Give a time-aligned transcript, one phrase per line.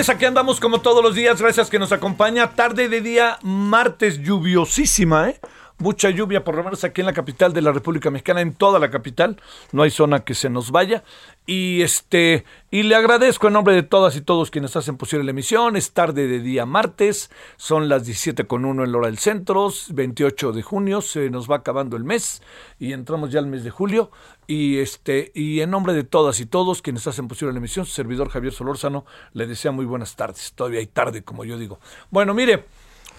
[0.00, 2.52] Tardes, aquí andamos como todos los días, gracias que nos acompaña.
[2.52, 5.40] Tarde de día, martes lluviosísima, ¿eh?
[5.80, 8.78] Mucha lluvia, por lo menos aquí en la capital de la República Mexicana, en toda
[8.78, 9.40] la capital.
[9.72, 11.04] No hay zona que se nos vaya.
[11.46, 15.30] Y este, y le agradezco en nombre de todas y todos quienes hacen posible la
[15.30, 15.76] emisión.
[15.76, 19.72] Es tarde de día martes, son las 17 con uno en la hora del centro,
[19.88, 22.42] 28 de junio, se nos va acabando el mes
[22.78, 24.10] y entramos ya al mes de julio.
[24.46, 27.92] Y este, y en nombre de todas y todos quienes hacen posible la emisión, su
[27.92, 30.52] servidor Javier Solórzano le desea muy buenas tardes.
[30.54, 31.80] Todavía hay tarde, como yo digo.
[32.10, 32.66] Bueno, mire,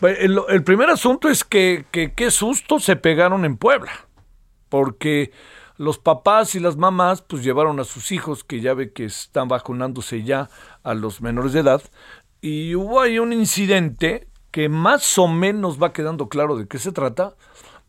[0.02, 3.92] el, el primer asunto es que, que qué susto se pegaron en Puebla.
[4.70, 5.32] Porque
[5.78, 9.48] los papás y las mamás pues llevaron a sus hijos, que ya ve que están
[9.48, 10.50] vacunándose ya
[10.84, 11.82] a los menores de edad,
[12.40, 16.92] y hubo ahí un incidente que más o menos va quedando claro de qué se
[16.92, 17.36] trata,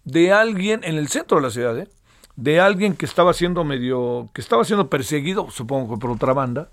[0.05, 1.89] de alguien en el centro de la ciudad, ¿eh?
[2.37, 6.71] de alguien que estaba siendo medio, que estaba siendo perseguido, supongo que por otra banda,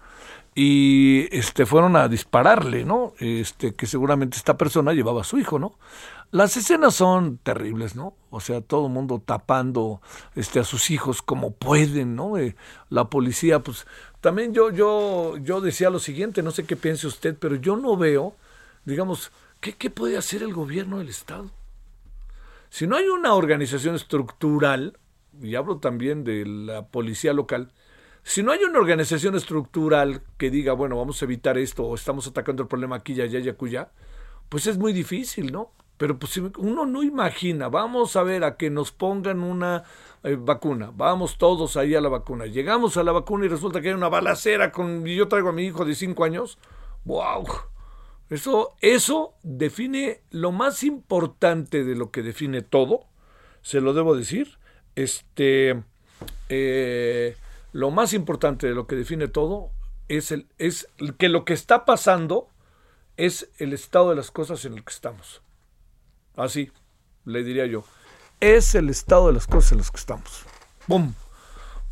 [0.56, 3.14] y este fueron a dispararle, ¿no?
[3.20, 5.78] Este que seguramente esta persona llevaba a su hijo, ¿no?
[6.32, 8.14] Las escenas son terribles, ¿no?
[8.30, 10.02] O sea, todo el mundo tapando
[10.36, 12.38] este a sus hijos como pueden, ¿no?
[12.38, 12.56] Eh,
[12.90, 13.88] la policía pues
[14.22, 17.98] también yo yo yo decía lo siguiente, no sé qué piense usted, pero yo no
[17.98, 18.36] veo,
[18.86, 21.52] digamos, ¿qué, qué puede hacer el gobierno del estado?
[22.70, 24.98] Si no hay una organización estructural,
[25.42, 27.72] y hablo también de la policía local,
[28.30, 32.28] si no hay una organización estructural que diga, bueno, vamos a evitar esto o estamos
[32.28, 33.90] atacando el problema aquí, ya, ya, ya, cuya,
[34.50, 35.72] pues es muy difícil, ¿no?
[35.98, 39.84] Pero pues uno no imagina, vamos a ver a que nos pongan una
[40.22, 43.88] eh, vacuna, vamos todos ahí a la vacuna, llegamos a la vacuna y resulta que
[43.88, 46.60] hay una balacera con, y yo traigo a mi hijo de 5 años,
[47.06, 47.48] wow,
[48.30, 53.08] eso, eso define lo más importante de lo que define todo,
[53.64, 54.60] se lo debo decir,
[54.94, 55.82] este,
[56.50, 57.36] eh,
[57.72, 59.72] lo más importante de lo que define todo
[60.08, 60.88] es, el, es
[61.18, 62.50] que lo que está pasando
[63.18, 65.42] es el estado de las cosas en el que estamos.
[66.36, 66.72] Así
[67.26, 67.84] le diría yo.
[68.40, 70.46] Es el estado de las cosas en las que estamos.
[70.88, 71.14] ¡Bum!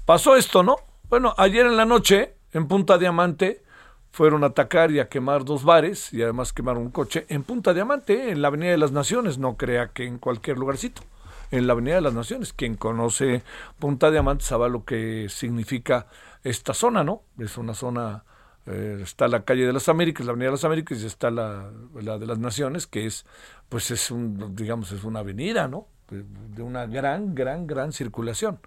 [0.05, 0.77] Pasó esto, ¿no?
[1.09, 3.63] Bueno, ayer en la noche, en Punta Diamante,
[4.11, 7.73] fueron a atacar y a quemar dos bares y además quemaron un coche en Punta
[7.73, 11.03] Diamante, en la Avenida de las Naciones, no crea que en cualquier lugarcito
[11.51, 12.53] en la Avenida de las Naciones.
[12.53, 13.43] Quien conoce
[13.79, 16.07] Punta Diamante sabe lo que significa
[16.43, 17.23] esta zona, ¿no?
[17.39, 18.23] Es una zona,
[18.65, 21.69] eh, está la calle de las Américas, la Avenida de las Américas, y está la,
[21.69, 23.25] de las Naciones, que es,
[23.69, 25.87] pues es un, digamos, es una avenida, ¿no?
[26.09, 28.59] De, una gran, gran, gran circulación.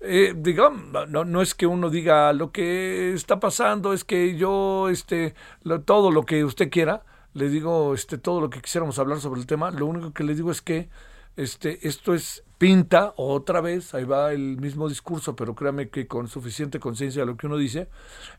[0.00, 4.90] Eh, digamos, no, no es que uno diga lo que está pasando, es que yo,
[4.90, 7.02] este, lo, todo lo que usted quiera,
[7.32, 10.34] le digo, este, todo lo que quisiéramos hablar sobre el tema, lo único que le
[10.34, 10.90] digo es que
[11.36, 16.28] este, esto es pinta otra vez, ahí va el mismo discurso, pero créame que con
[16.28, 17.88] suficiente conciencia de lo que uno dice,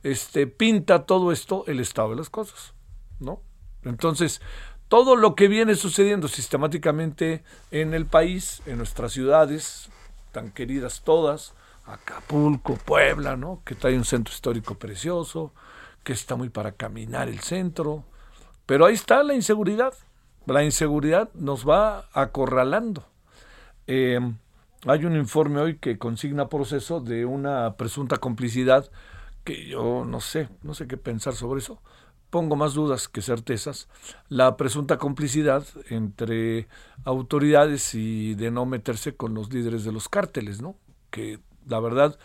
[0.03, 2.74] este, pinta todo esto el estado de las cosas,
[3.19, 3.41] ¿no?
[3.84, 4.41] Entonces,
[4.88, 9.90] todo lo que viene sucediendo sistemáticamente en el país, en nuestras ciudades,
[10.31, 11.54] tan queridas todas,
[11.86, 13.62] Acapulco, Puebla, ¿no?
[13.63, 15.54] Que trae un centro histórico precioso,
[16.04, 18.04] que está muy para caminar el centro,
[18.66, 19.94] pero ahí está la inseguridad
[20.53, 23.05] la inseguridad nos va acorralando.
[23.85, 24.19] Eh,
[24.85, 28.89] hay un informe hoy que consigna proceso de una presunta complicidad
[29.44, 31.81] que yo no sé, no sé qué pensar sobre eso.
[32.29, 33.88] Pongo más dudas que certezas.
[34.27, 36.67] La presunta complicidad entre
[37.05, 40.75] autoridades y de no meterse con los líderes de los cárteles, ¿no?
[41.09, 42.17] Que la verdad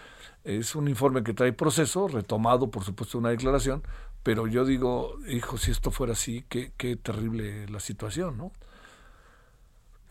[0.45, 3.83] es un informe que trae proceso, retomado por supuesto una declaración,
[4.23, 8.53] pero yo digo, hijo, si esto fuera así, qué, qué terrible la situación, ¿no?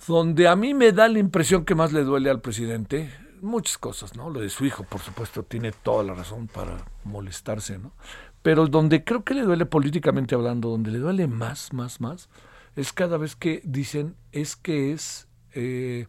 [0.08, 3.12] Donde a mí me da la impresión que más le duele al presidente,
[3.42, 4.30] muchas cosas, ¿no?
[4.30, 7.94] Lo de su hijo, por supuesto, tiene toda la razón para molestarse, ¿no?
[8.42, 12.30] Pero donde creo que le duele políticamente hablando, donde le duele más, más, más,
[12.76, 16.08] es cada vez que dicen es que es, eh,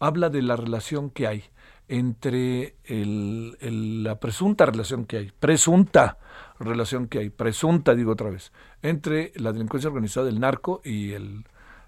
[0.00, 1.44] habla de la relación que hay
[1.88, 6.18] entre la presunta relación que hay, presunta
[6.58, 8.52] relación que hay, presunta, digo otra vez,
[8.82, 11.44] entre la delincuencia organizada, el narco y el,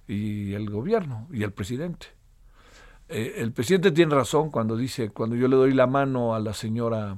[0.07, 2.09] y el gobierno y el presidente.
[3.09, 6.53] Eh, el presidente tiene razón cuando dice, cuando yo le doy la mano a la
[6.55, 7.17] señora,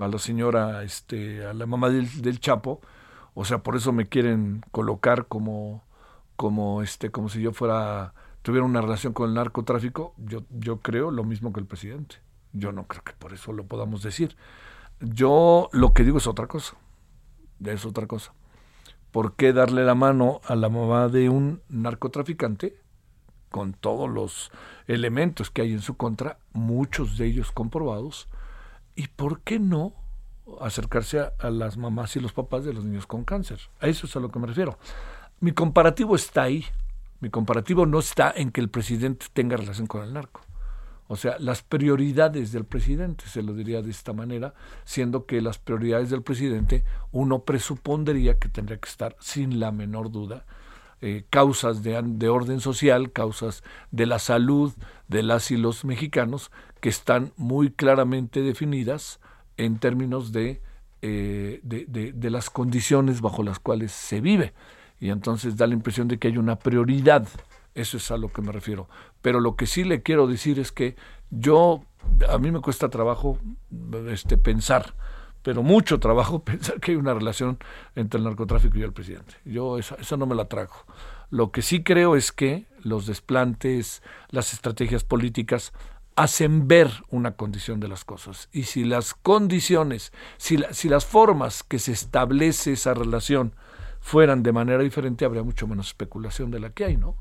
[0.00, 2.80] a la señora, este, a la mamá del, del Chapo,
[3.34, 5.84] o sea, por eso me quieren colocar como,
[6.36, 8.14] como, este, como si yo fuera,
[8.46, 10.14] tuviera una relación con el narcotráfico.
[10.18, 12.18] Yo, yo creo lo mismo que el presidente.
[12.52, 14.36] Yo no creo que por eso lo podamos decir.
[15.00, 16.76] Yo lo que digo es otra cosa.
[17.64, 18.34] Es otra cosa.
[19.10, 22.78] ¿Por qué darle la mano a la mamá de un narcotraficante
[23.50, 24.52] con todos los
[24.86, 28.28] elementos que hay en su contra, muchos de ellos comprobados?
[28.94, 29.92] ¿Y por qué no
[30.60, 33.58] acercarse a, las mamás y los papás de los niños con cáncer?
[33.80, 34.78] A eso es a lo que me refiero.
[35.40, 36.64] Mi comparativo está ahí.
[37.26, 40.42] Mi comparativo no está en que el presidente tenga relación con el narco.
[41.08, 45.58] O sea, las prioridades del presidente, se lo diría de esta manera, siendo que las
[45.58, 50.46] prioridades del presidente uno presupondría que tendría que estar sin la menor duda
[51.00, 54.72] eh, causas de, de, orden social, causas de la salud
[55.08, 59.18] de las y los mexicanos, que están muy claramente definidas
[59.56, 60.62] en términos de,
[61.02, 64.54] eh, de, de, las condiciones bajo las cuales se vive.
[64.98, 67.28] Y entonces da la impresión de que hay una prioridad
[67.76, 68.88] eso es a lo que me refiero.
[69.20, 70.96] Pero lo que sí le quiero decir es que
[71.30, 71.84] yo,
[72.28, 73.38] a mí me cuesta trabajo
[74.08, 74.94] este, pensar,
[75.42, 77.58] pero mucho trabajo pensar que hay una relación
[77.94, 79.34] entre el narcotráfico y el presidente.
[79.44, 80.74] Yo eso, eso no me la trago.
[81.28, 85.74] Lo que sí creo es que los desplantes, las estrategias políticas
[86.14, 88.48] hacen ver una condición de las cosas.
[88.52, 93.52] Y si las condiciones, si, si las formas que se establece esa relación
[94.06, 97.16] fueran de manera diferente, habría mucho menos especulación de la que hay, ¿no?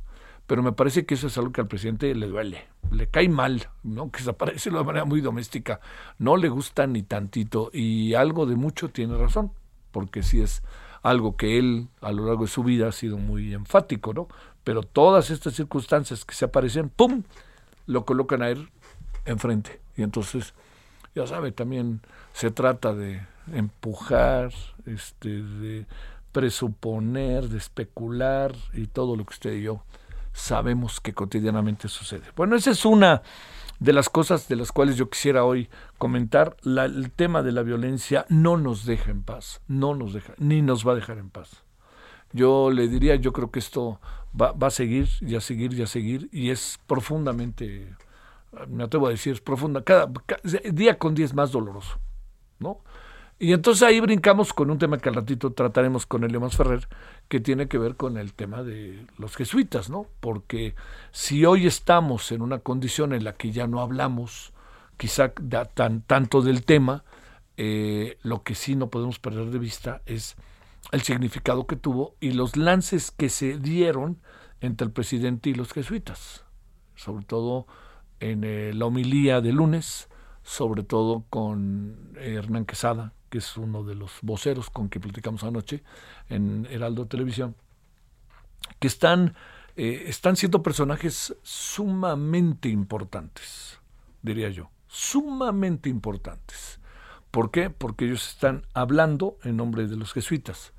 [0.45, 3.69] pero me parece que eso es algo que al presidente le duele, le cae mal,
[3.81, 4.11] ¿no?
[4.11, 5.79] que se aparece de manera muy doméstica,
[6.19, 9.51] no le gusta ni tantito y algo de mucho tiene razón,
[9.91, 10.61] porque sí es
[11.01, 14.27] algo que él a lo largo de su vida ha sido muy enfático, ¿no?
[14.63, 17.23] Pero todas estas circunstancias que se aparecen, ¡pum!,
[17.87, 18.69] lo colocan a él
[19.25, 19.81] enfrente.
[19.97, 20.53] Y entonces,
[21.15, 22.01] ya sabe, también
[22.33, 24.51] se trata de empujar,
[24.85, 25.85] este, de
[26.35, 29.83] presuponer, de especular y todo lo que usted y yo
[30.33, 32.23] sabemos que cotidianamente sucede.
[32.35, 33.21] Bueno, esa es una
[33.79, 36.57] de las cosas de las cuales yo quisiera hoy comentar.
[36.65, 40.85] el tema de la violencia no nos deja en paz, no nos deja, ni nos
[40.85, 41.63] va a dejar en paz.
[42.33, 44.01] Yo le diría, yo creo que esto
[44.37, 47.95] va, a seguir y a seguir y a seguir y es profundamente,
[48.67, 50.41] me atrevo a decir, es profunda, cada, cada
[50.73, 51.97] día con día es más doloroso,
[52.59, 52.81] ¿no?
[53.37, 56.87] Y entonces ahí brincamos con un tema que al ratito trataremos con Elio Ferrer,
[57.27, 60.07] que tiene que ver con el tema de los jesuitas, ¿no?
[60.21, 60.73] Porque
[61.11, 64.53] si hoy estamos en una condición en la que ya no hablamos
[64.95, 65.33] quizá
[65.73, 67.03] tan, tanto del tema,
[67.57, 70.37] eh, lo que sí no podemos perder de vista es
[70.91, 74.17] el significado que tuvo y los lances que se dieron
[74.61, 76.45] entre el presidente y los jesuitas,
[76.95, 77.67] sobre todo
[78.21, 80.07] en eh, la homilía de lunes,
[80.43, 85.83] sobre todo con Hernán Quesada, que es uno de los voceros con que platicamos anoche
[86.30, 87.54] en Heraldo Televisión,
[88.80, 89.35] que están,
[89.75, 93.81] eh, están siendo personajes sumamente importantes,
[94.21, 96.80] diría yo, sumamente importantes.
[97.30, 97.69] ¿Por qué?
[97.69, 100.71] Porque ellos están hablando en nombre de los jesuitas.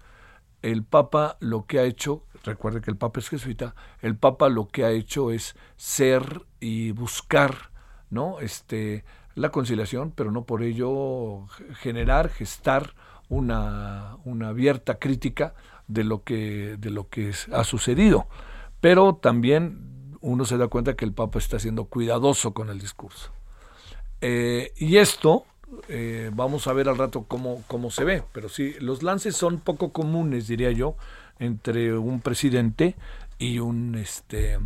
[0.63, 4.69] El Papa lo que ha hecho, recuerde que el Papa es jesuita, el Papa lo
[4.69, 7.71] que ha hecho es ser y buscar,
[8.09, 8.41] ¿no?
[8.41, 9.05] Este,
[9.37, 11.47] la conciliación, pero no por ello
[11.81, 12.95] generar, gestar
[13.29, 15.55] una, una abierta crítica
[15.87, 18.27] de lo que, de lo que ha sucedido.
[18.81, 23.31] Pero también uno se da cuenta que el Papa está siendo cuidadoso con el discurso.
[24.23, 25.45] Eh, y esto,
[25.89, 29.61] eh, vamos a ver al rato cómo, cómo se ve, pero sí, los lances son
[29.61, 30.97] poco comunes, diría yo,
[31.39, 32.97] entre un presidente
[33.39, 34.59] y un este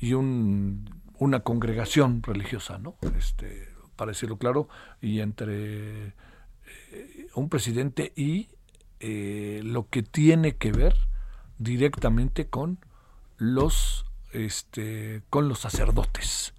[0.00, 2.96] y un, una congregación religiosa, ¿no?
[3.16, 3.69] Este,
[4.00, 4.66] para decirlo claro,
[5.02, 8.48] y entre eh, un presidente y
[8.98, 10.96] eh, lo que tiene que ver
[11.58, 12.78] directamente con
[13.36, 16.54] los este, con los sacerdotes,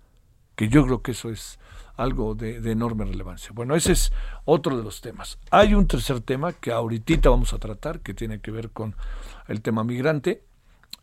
[0.56, 1.58] que yo creo que eso es
[1.98, 3.50] algo de, enorme relevancia.
[3.56, 4.14] Bueno, ese es
[4.46, 5.40] otro de los temas.
[5.50, 8.96] Hay un tercer tema que ahorita vamos a tratar, que tiene que ver con
[9.48, 10.44] el tema migrante.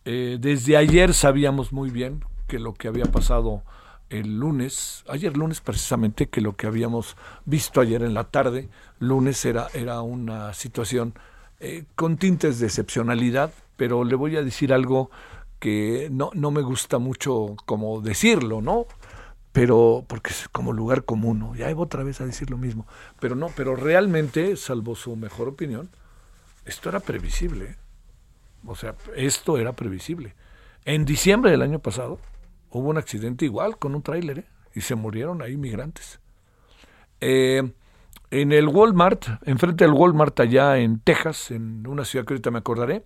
[0.04, 3.64] Eh, desde ayer sabíamos muy bien que lo que había pasado
[4.10, 9.44] el lunes, ayer lunes precisamente, que lo que habíamos visto ayer en la tarde, lunes
[9.44, 11.14] era, era una situación
[11.60, 15.10] eh, con tintes de excepcionalidad, pero le voy a decir algo
[15.58, 18.86] que no, no me gusta mucho como decirlo, ¿no?
[19.52, 21.56] Pero, porque es como lugar común, ¿no?
[21.56, 22.86] Ya iba otra vez a decir lo mismo.
[23.18, 25.90] Pero no, pero realmente, salvo su mejor opinión,
[26.64, 27.76] esto era previsible.
[28.66, 30.34] O sea, esto era previsible.
[30.84, 32.20] En diciembre del año pasado,
[32.70, 34.44] hubo un accidente igual con un tráiler ¿eh?
[34.74, 36.20] y se murieron ahí migrantes.
[37.20, 37.72] Eh,
[38.30, 42.58] en el Walmart, enfrente del Walmart allá en Texas, en una ciudad que ahorita me
[42.58, 43.04] acordaré,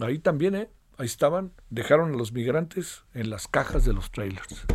[0.00, 0.70] ahí también, ¿eh?
[0.98, 4.66] ahí estaban, dejaron a los migrantes en las cajas de los trailers.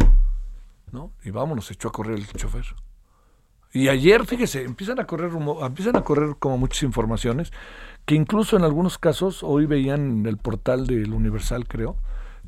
[0.92, 1.12] ¿no?
[1.24, 2.66] Y vámonos, echó a correr el chofer.
[3.74, 7.52] Y ayer, fíjese, empiezan a correr empiezan a correr como muchas informaciones,
[8.06, 11.98] que incluso en algunos casos, hoy veían en el portal del Universal, creo,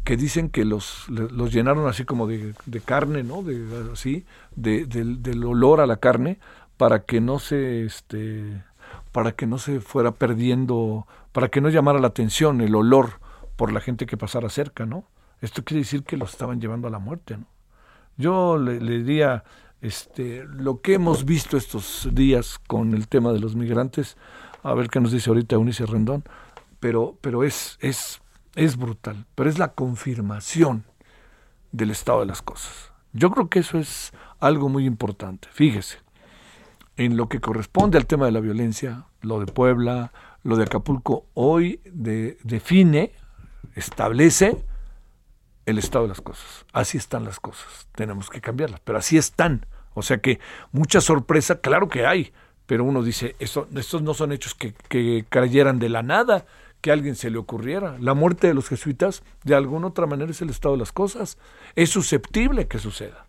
[0.08, 2.54] que dicen que los, los llenaron así como de,
[2.86, 3.44] carne, ¿no?
[3.44, 6.40] De, así, de, del olor a la carne,
[6.78, 8.64] para que no se, este,
[9.12, 13.20] para que no se fuera perdiendo, para que no llamara la atención el olor
[13.58, 15.04] por la gente que pasara cerca, ¿no?
[15.42, 17.46] Esto quiere decir que los estaban llevando a la muerte, ¿no?
[18.16, 19.44] Yo le, le diría,
[19.82, 24.16] este, lo que hemos visto estos días con el tema de los migrantes,
[24.64, 26.24] a ver qué nos dice ahorita Unice Rendón,
[26.80, 28.22] pero, pero es, es
[28.58, 30.84] es brutal, pero es la confirmación
[31.72, 32.92] del estado de las cosas.
[33.14, 35.48] Yo creo que eso es algo muy importante.
[35.52, 36.00] Fíjese,
[36.98, 40.12] en lo que corresponde al tema de la violencia, lo de Puebla,
[40.44, 43.14] lo de Acapulco, hoy define,
[43.76, 44.58] establece
[45.68, 46.66] el estado de las cosas.
[46.74, 47.88] Así están las cosas.
[47.94, 49.68] Tenemos que cambiarlas, pero así están.
[49.94, 50.40] O sea que
[50.72, 52.34] mucha sorpresa, claro que hay,
[52.66, 56.46] pero uno dice, eso, estos no son hechos que, que de la nada
[56.88, 57.98] que alguien se le ocurriera.
[58.00, 61.38] La muerte de los jesuitas, de alguna otra manera, es el estado de las cosas.
[61.76, 63.26] Es susceptible que suceda.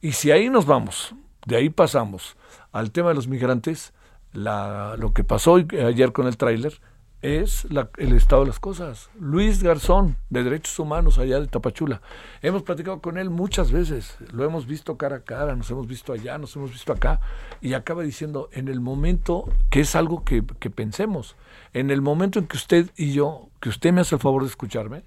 [0.00, 1.14] Y si ahí nos vamos,
[1.46, 2.36] de ahí pasamos
[2.72, 3.92] al tema de los migrantes,
[4.32, 6.80] lo que pasó ayer con el tráiler,
[7.20, 9.10] es el estado de las cosas.
[9.18, 12.00] Luis Garzón, de Derechos Humanos, allá de Tapachula.
[12.42, 16.12] Hemos platicado con él muchas veces, lo hemos visto cara a cara, nos hemos visto
[16.12, 17.20] allá, nos hemos visto acá,
[17.60, 21.36] y acaba diciendo, en el momento, que es algo que, que pensemos,
[21.72, 24.48] en el momento en que usted y yo, que usted me hace el favor de
[24.48, 25.02] escucharme,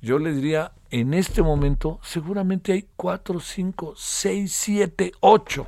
[0.00, 5.66] yo le diría, en este momento seguramente hay cuatro, cinco, seis, siete, ocho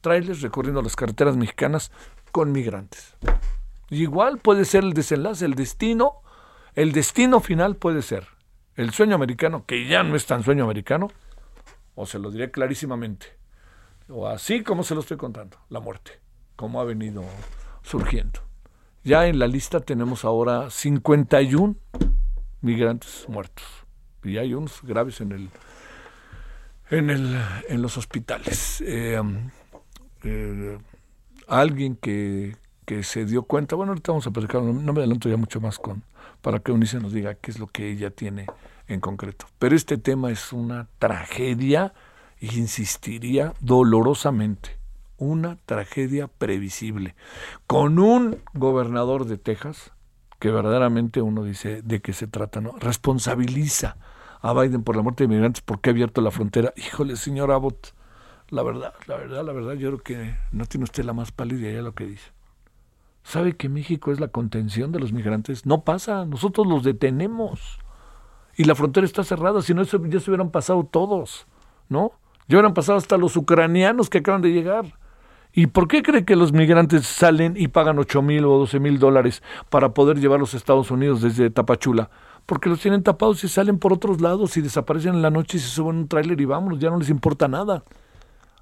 [0.00, 1.92] trailers recorriendo las carreteras mexicanas
[2.32, 3.14] con migrantes
[4.00, 6.22] igual puede ser el desenlace, el destino,
[6.74, 8.26] el destino final puede ser
[8.76, 11.10] el sueño americano, que ya no es tan sueño americano,
[11.94, 13.26] o se lo diré clarísimamente,
[14.08, 16.20] o así como se lo estoy contando, la muerte,
[16.56, 17.22] como ha venido
[17.82, 18.40] surgiendo.
[19.04, 21.74] Ya en la lista tenemos ahora 51
[22.60, 23.64] migrantes muertos
[24.22, 25.50] y hay unos graves en el
[26.90, 27.36] en el
[27.68, 28.80] en los hospitales.
[28.86, 29.20] Eh,
[30.24, 30.78] eh,
[31.48, 35.36] alguien que, que se dio cuenta, bueno, ahorita vamos a platicar, no, me adelanto ya
[35.36, 36.02] mucho más con,
[36.40, 38.46] para que Unice nos diga qué es lo que ella tiene
[38.88, 39.46] en concreto.
[39.58, 41.94] Pero este tema es una tragedia,
[42.40, 44.76] insistiría dolorosamente,
[45.16, 47.14] una tragedia previsible,
[47.66, 49.92] con un gobernador de Texas
[50.40, 52.74] que verdaderamente uno dice de qué se trata, ¿no?
[52.80, 53.96] Responsabiliza
[54.40, 56.72] a Biden por la muerte de inmigrantes porque ha abierto la frontera.
[56.76, 57.94] Híjole, señor Abbott,
[58.48, 61.60] la verdad, la verdad, la verdad, yo creo que no tiene usted la más pálida
[61.60, 62.32] idea de lo que dice.
[63.22, 65.64] ¿Sabe que México es la contención de los migrantes?
[65.64, 67.78] No pasa, nosotros los detenemos.
[68.56, 71.46] Y la frontera está cerrada, si no ya se hubieran pasado todos,
[71.88, 72.12] ¿no?
[72.48, 74.84] Ya hubieran pasado hasta los ucranianos que acaban de llegar.
[75.54, 78.98] ¿Y por qué cree que los migrantes salen y pagan 8 mil o 12 mil
[78.98, 82.10] dólares para poder llevarlos a Estados Unidos desde Tapachula?
[82.46, 85.60] Porque los tienen tapados y salen por otros lados y desaparecen en la noche y
[85.60, 87.84] se suben un tráiler y vámonos, ya no les importa nada.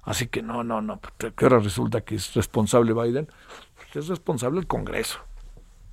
[0.03, 3.27] Así que no, no, no, ¿qué hora resulta que es responsable Biden?
[3.99, 5.19] Es responsable el Congreso,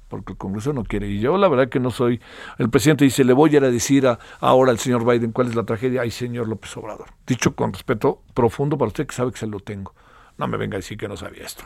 [0.08, 1.08] porque el Congreso no quiere.
[1.08, 2.20] Y yo la verdad que no soy,
[2.58, 4.06] el presidente dice, le voy a ir a decir
[4.40, 6.02] ahora al señor Biden cuál es la tragedia.
[6.02, 7.08] Ay, señor López Obrador.
[7.26, 9.94] Dicho con respeto profundo para usted que sabe que se lo tengo.
[10.36, 11.64] No me venga a decir que no sabía esto.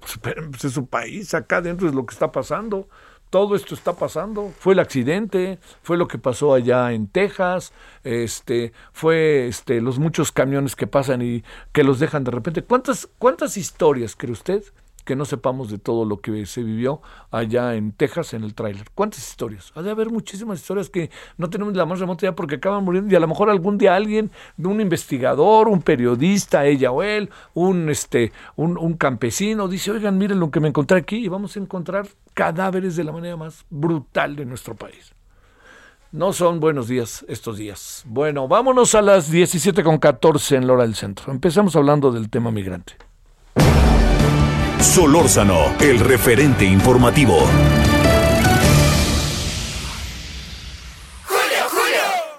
[0.00, 2.88] Pues, pues es su país, acá adentro es lo que está pasando.
[3.30, 4.52] Todo esto está pasando.
[4.58, 10.32] Fue el accidente, fue lo que pasó allá en Texas, este, fue este, los muchos
[10.32, 12.62] camiones que pasan y que los dejan de repente.
[12.62, 14.64] ¿Cuántas, cuántas historias cree usted
[15.04, 18.86] que no sepamos de todo lo que se vivió allá en Texas en el tráiler.
[18.94, 19.72] ¿Cuántas historias?
[19.74, 23.12] Ha de haber muchísimas historias que no tenemos la más remota ya porque acaban muriendo
[23.12, 27.90] y a lo mejor algún día alguien, un investigador, un periodista, ella o él, un,
[27.90, 31.60] este, un, un campesino, dice, oigan, miren lo que me encontré aquí y vamos a
[31.60, 35.12] encontrar cadáveres de la manera más brutal de nuestro país.
[36.12, 38.02] No son buenos días estos días.
[38.04, 41.32] Bueno, vámonos a las 17 con 14 en la hora del centro.
[41.32, 43.09] Empezamos hablando del tema migrante.
[44.82, 47.46] Solórzano, el referente informativo.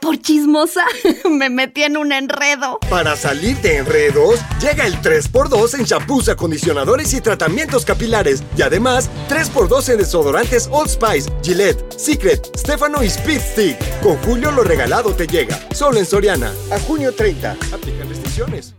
[0.02, 0.84] Por chismosa,
[1.30, 2.80] me metí en un enredo.
[2.90, 8.44] Para salir de enredos, llega el 3x2 en champús, acondicionadores y tratamientos capilares.
[8.58, 14.00] Y además, 3x2 en desodorantes Old Spice, Gillette, Secret, Stefano y Speed Stick.
[14.02, 15.60] Con Julio lo regalado te llega.
[15.74, 16.52] Solo en Soriana.
[16.72, 17.52] A junio 30.
[17.72, 18.74] Aplican restricciones.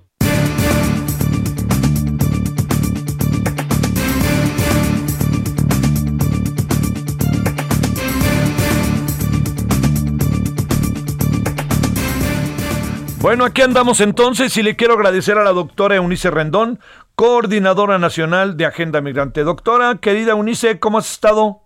[13.22, 16.80] Bueno, aquí andamos entonces y le quiero agradecer a la doctora Eunice Rendón,
[17.14, 19.44] coordinadora nacional de Agenda Migrante.
[19.44, 21.60] Doctora, querida Eunice, ¿cómo has estado?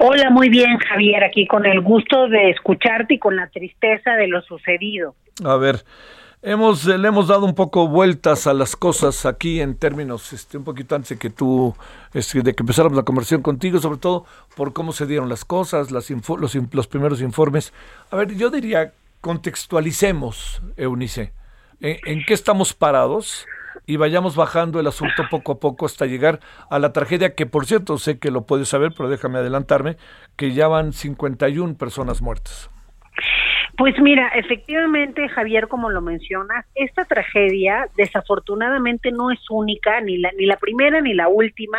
[0.00, 4.26] Hola, muy bien, Javier, aquí con el gusto de escucharte y con la tristeza de
[4.26, 5.14] lo sucedido.
[5.44, 5.84] A ver,
[6.42, 10.64] hemos le hemos dado un poco vueltas a las cosas aquí en términos este un
[10.64, 11.76] poquito antes de que tú
[12.12, 15.92] este, de que empezáramos la conversación contigo, sobre todo por cómo se dieron las cosas,
[15.92, 17.72] las los, los primeros informes.
[18.10, 18.92] A ver, yo diría
[19.26, 21.32] contextualicemos, Eunice,
[21.80, 23.44] ¿en, qué estamos parados?
[23.84, 26.38] y vayamos bajando el asunto poco a poco hasta llegar
[26.70, 29.96] a la tragedia que, por cierto, sé que lo puedes saber, pero déjame adelantarme,
[30.36, 32.70] que ya van 51 personas muertas.
[33.76, 40.30] Pues mira, efectivamente, Javier, como lo mencionas, esta tragedia desafortunadamente no es única, ni la,
[40.38, 41.78] ni la primera ni la última,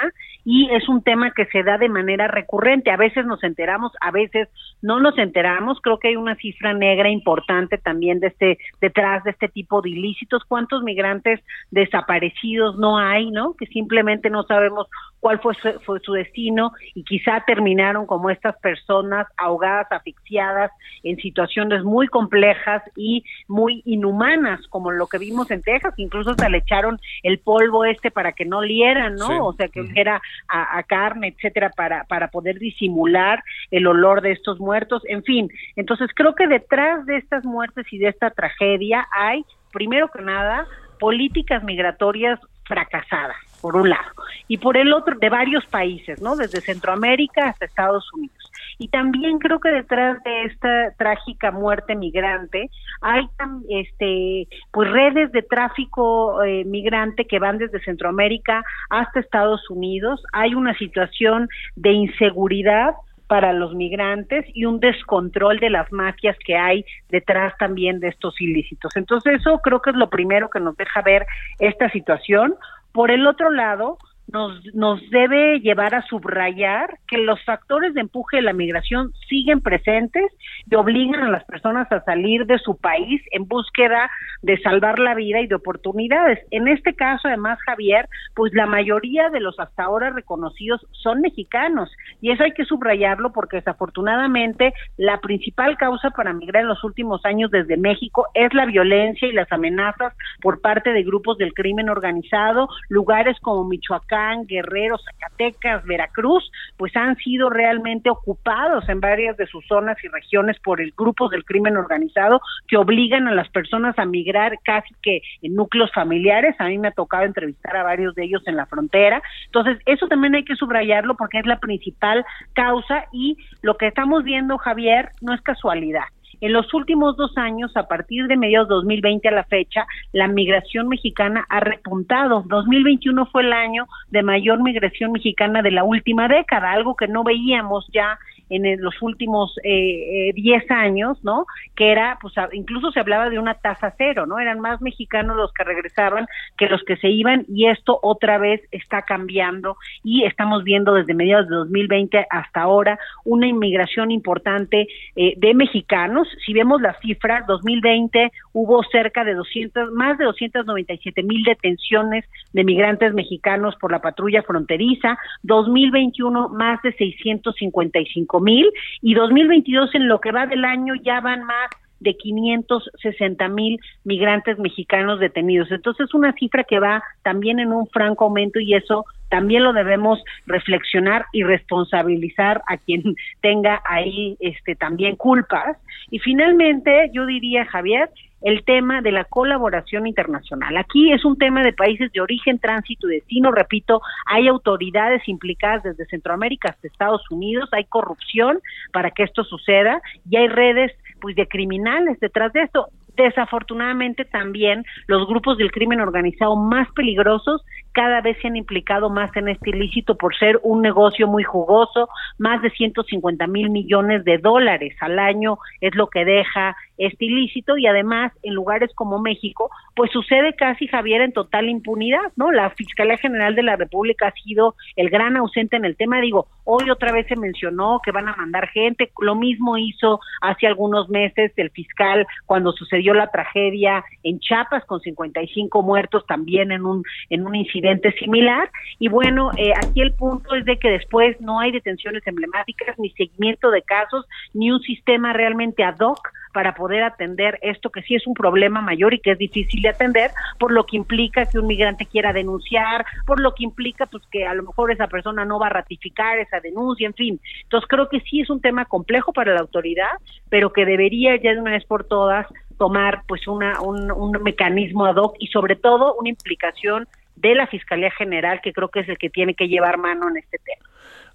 [0.49, 2.89] y es un tema que se da de manera recurrente.
[2.89, 4.47] A veces nos enteramos, a veces
[4.81, 5.81] no nos enteramos.
[5.81, 9.89] Creo que hay una cifra negra importante también de este, detrás de este tipo de
[9.89, 10.45] ilícitos.
[10.47, 13.55] ¿Cuántos migrantes desaparecidos no hay, no?
[13.55, 14.87] Que simplemente no sabemos
[15.19, 20.71] cuál fue su, fue su destino y quizá terminaron como estas personas ahogadas, asfixiadas
[21.03, 26.49] en situaciones muy complejas y muy inhumanas, como lo que vimos en Texas, incluso se
[26.49, 29.47] le echaron el polvo este para que no lieran, ¿no?
[29.47, 34.59] O sea, que hubiera a, carne, etcétera, para, para poder disimular el olor de estos
[34.59, 35.49] muertos, en fin.
[35.75, 40.67] Entonces, creo que detrás de estas muertes y de esta tragedia hay, primero que nada,
[40.99, 44.11] políticas migratorias fracasadas, por un lado,
[44.47, 46.35] y por el otro, de varios países, ¿no?
[46.35, 48.51] Desde Centroamérica hasta Estados Unidos.
[48.79, 52.69] Y también creo que detrás de esta trágica muerte migrante
[53.01, 53.27] hay
[53.69, 60.23] este pues redes de tráfico eh, migrante que van desde Centroamérica hasta Estados Unidos.
[60.31, 62.93] Hay una situación de inseguridad
[63.27, 68.39] para los migrantes y un descontrol de las mafias que hay detrás también de estos
[68.39, 68.95] ilícitos.
[68.95, 71.25] Entonces eso creo que es lo primero que nos deja ver
[71.59, 72.55] esta situación.
[72.91, 78.37] Por el otro lado, nos, nos debe llevar a subrayar que los factores de empuje
[78.37, 80.25] de la migración siguen presentes
[80.69, 84.09] y obligan a las personas a salir de su país en búsqueda
[84.41, 86.39] de salvar la vida y de oportunidades.
[86.51, 91.89] En este caso, además, Javier, pues la mayoría de los hasta ahora reconocidos son mexicanos
[92.21, 97.23] y eso hay que subrayarlo porque desafortunadamente la principal causa para migrar en los últimos
[97.25, 101.89] años desde México es la violencia y las amenazas por parte de grupos del crimen
[101.89, 109.47] organizado, lugares como Michoacán, Guerrero, Zacatecas, Veracruz, pues han sido realmente ocupados en varias de
[109.47, 113.97] sus zonas y regiones por el grupo del crimen organizado que obligan a las personas
[113.99, 116.55] a migrar casi que en núcleos familiares.
[116.59, 119.21] A mí me ha tocado entrevistar a varios de ellos en la frontera.
[119.45, 124.23] Entonces, eso también hay que subrayarlo porque es la principal causa y lo que estamos
[124.23, 126.05] viendo, Javier, no es casualidad.
[126.39, 130.87] En los últimos dos años, a partir de mediados 2020 a la fecha, la migración
[130.87, 132.43] mexicana ha repuntado.
[132.45, 137.23] 2021 fue el año de mayor migración mexicana de la última década, algo que no
[137.23, 141.45] veíamos ya en los últimos 10 eh, eh años, ¿no?
[141.75, 144.39] Que era, pues incluso se hablaba de una tasa cero, ¿no?
[144.39, 148.61] Eran más mexicanos los que regresaban que los que se iban y esto otra vez
[148.71, 155.33] está cambiando y estamos viendo desde mediados de 2020 hasta ahora una inmigración importante eh,
[155.37, 156.27] de mexicanos.
[156.45, 162.63] Si vemos las cifras, 2020 hubo cerca de 200, más de 297 mil detenciones de
[162.63, 168.71] migrantes mexicanos por la patrulla fronteriza, 2021 más de 655 mil
[169.01, 171.69] y 2022 en lo que va del año ya van más
[171.99, 175.71] de 560 mil migrantes mexicanos detenidos.
[175.71, 179.73] Entonces es una cifra que va también en un franco aumento y eso también lo
[179.73, 183.03] debemos reflexionar y responsabilizar a quien
[183.41, 185.77] tenga ahí este también culpas.
[186.11, 188.09] Y finalmente yo diría, Javier,
[188.41, 190.77] el tema de la colaboración internacional.
[190.77, 195.83] Aquí es un tema de países de origen, tránsito y destino, repito, hay autoridades implicadas
[195.83, 198.59] desde Centroamérica hasta Estados Unidos, hay corrupción
[198.93, 202.89] para que esto suceda y hay redes pues de criminales detrás de esto.
[203.15, 209.35] Desafortunadamente también los grupos del crimen organizado más peligrosos cada vez se han implicado más
[209.35, 214.37] en este ilícito por ser un negocio muy jugoso, más de 150 mil millones de
[214.37, 219.69] dólares al año es lo que deja este ilícito y además en lugares como México,
[219.95, 222.51] pues sucede casi Javier en total impunidad, ¿no?
[222.51, 226.47] La Fiscalía General de la República ha sido el gran ausente en el tema, digo,
[226.63, 231.09] hoy otra vez se mencionó que van a mandar gente, lo mismo hizo hace algunos
[231.09, 237.03] meses el fiscal cuando sucedió la tragedia en Chiapas con 55 muertos también en un
[237.29, 238.69] en un incidente similar.
[238.99, 243.09] Y bueno, eh, aquí el punto es de que después no hay detenciones emblemáticas, ni
[243.11, 248.15] seguimiento de casos, ni un sistema realmente ad hoc para poder atender esto que sí
[248.15, 251.59] es un problema mayor y que es difícil de atender, por lo que implica que
[251.59, 255.45] un migrante quiera denunciar, por lo que implica pues que a lo mejor esa persona
[255.45, 257.39] no va a ratificar esa denuncia, en fin.
[257.63, 260.11] Entonces creo que sí es un tema complejo para la autoridad,
[260.49, 265.05] pero que debería ya de una vez por todas tomar pues una, un, un mecanismo
[265.05, 269.09] ad hoc y sobre todo una implicación de la Fiscalía General, que creo que es
[269.09, 270.89] el que tiene que llevar mano en este tema.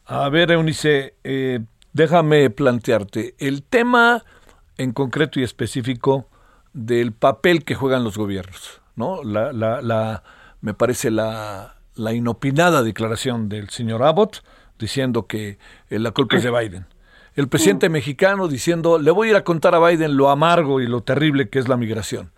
[0.06, 1.60] A ver, Eunice, eh,
[1.92, 4.24] déjame plantearte el tema
[4.78, 6.28] en concreto y específico
[6.72, 9.22] del papel que juegan los gobiernos, ¿no?
[9.22, 10.22] La, la, la
[10.60, 14.42] me parece la, la inopinada declaración del señor Abbott
[14.78, 15.58] diciendo que
[15.88, 16.86] la culpa es de Biden.
[17.34, 20.86] El presidente mexicano diciendo, le voy a ir a contar a Biden lo amargo y
[20.86, 22.30] lo terrible que es la migración.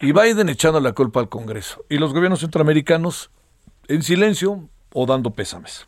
[0.00, 1.84] Y Biden echando la culpa al Congreso.
[1.88, 3.30] Y los gobiernos centroamericanos
[3.88, 5.86] en silencio o dando pésames.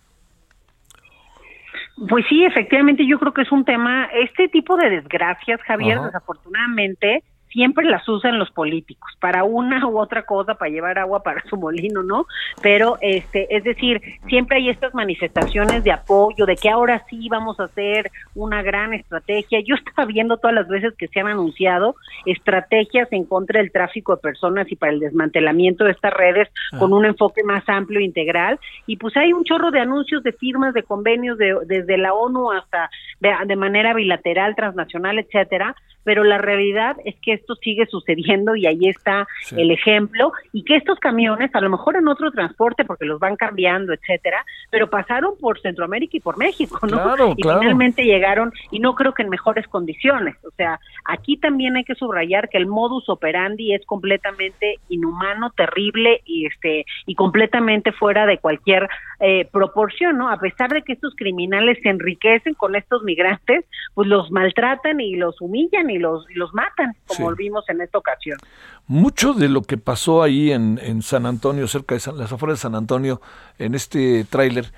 [2.08, 7.22] Pues sí, efectivamente, yo creo que es un tema, este tipo de desgracias, Javier, desafortunadamente,
[7.50, 11.56] siempre las usan los políticos para una u otra cosa, para llevar agua para su
[11.56, 12.26] molino, ¿no?
[12.62, 17.58] Pero, este, es decir, siempre hay estas manifestaciones de apoyo, de que ahora sí vamos
[17.60, 19.60] a hacer una gran estrategia.
[19.60, 24.14] Yo estaba viendo todas las veces que se han anunciado estrategias en contra del tráfico
[24.14, 26.78] de personas y para el desmantelamiento de estas redes ah.
[26.78, 28.58] con un enfoque más amplio e integral.
[28.86, 32.52] Y pues hay un chorro de anuncios, de firmas, de convenios, de, desde la ONU
[32.52, 38.56] hasta de, de manera bilateral, transnacional, etcétera, pero la realidad es que esto sigue sucediendo
[38.56, 42.84] y ahí está el ejemplo y que estos camiones, a lo mejor en otro transporte
[42.84, 47.34] porque los van cambiando, etcétera, pero pasaron por Centroamérica y por México, ¿no?
[47.36, 50.36] y finalmente llegaron y no creo que en mejores condiciones.
[50.44, 56.22] O sea, aquí también hay que subrayar que el modus operandi es completamente inhumano, terrible
[56.24, 58.88] y este y completamente fuera de cualquier
[59.20, 60.30] eh, proporción, ¿no?
[60.30, 65.16] A pesar de que estos criminales se enriquecen con estos migrantes, pues los maltratan y
[65.16, 68.38] los humillan y los, los matan, como vimos en esta ocasión.
[68.86, 72.62] Mucho de lo que pasó ahí en, en San Antonio, cerca de las afueras de
[72.62, 73.20] San Antonio,
[73.58, 74.72] en este tráiler,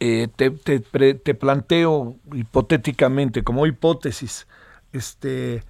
[0.00, 0.80] eh, te, te,
[1.14, 4.46] te, planteo hipotéticamente, como hipótesis,
[4.92, 5.62] este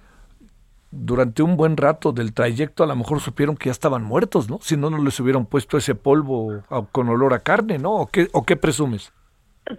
[0.91, 4.59] durante un buen rato del trayecto a lo mejor supieron que ya estaban muertos, ¿no?
[4.61, 7.93] Si no, no les hubieran puesto ese polvo con olor a carne, ¿no?
[7.93, 9.11] ¿O qué, o qué presumes?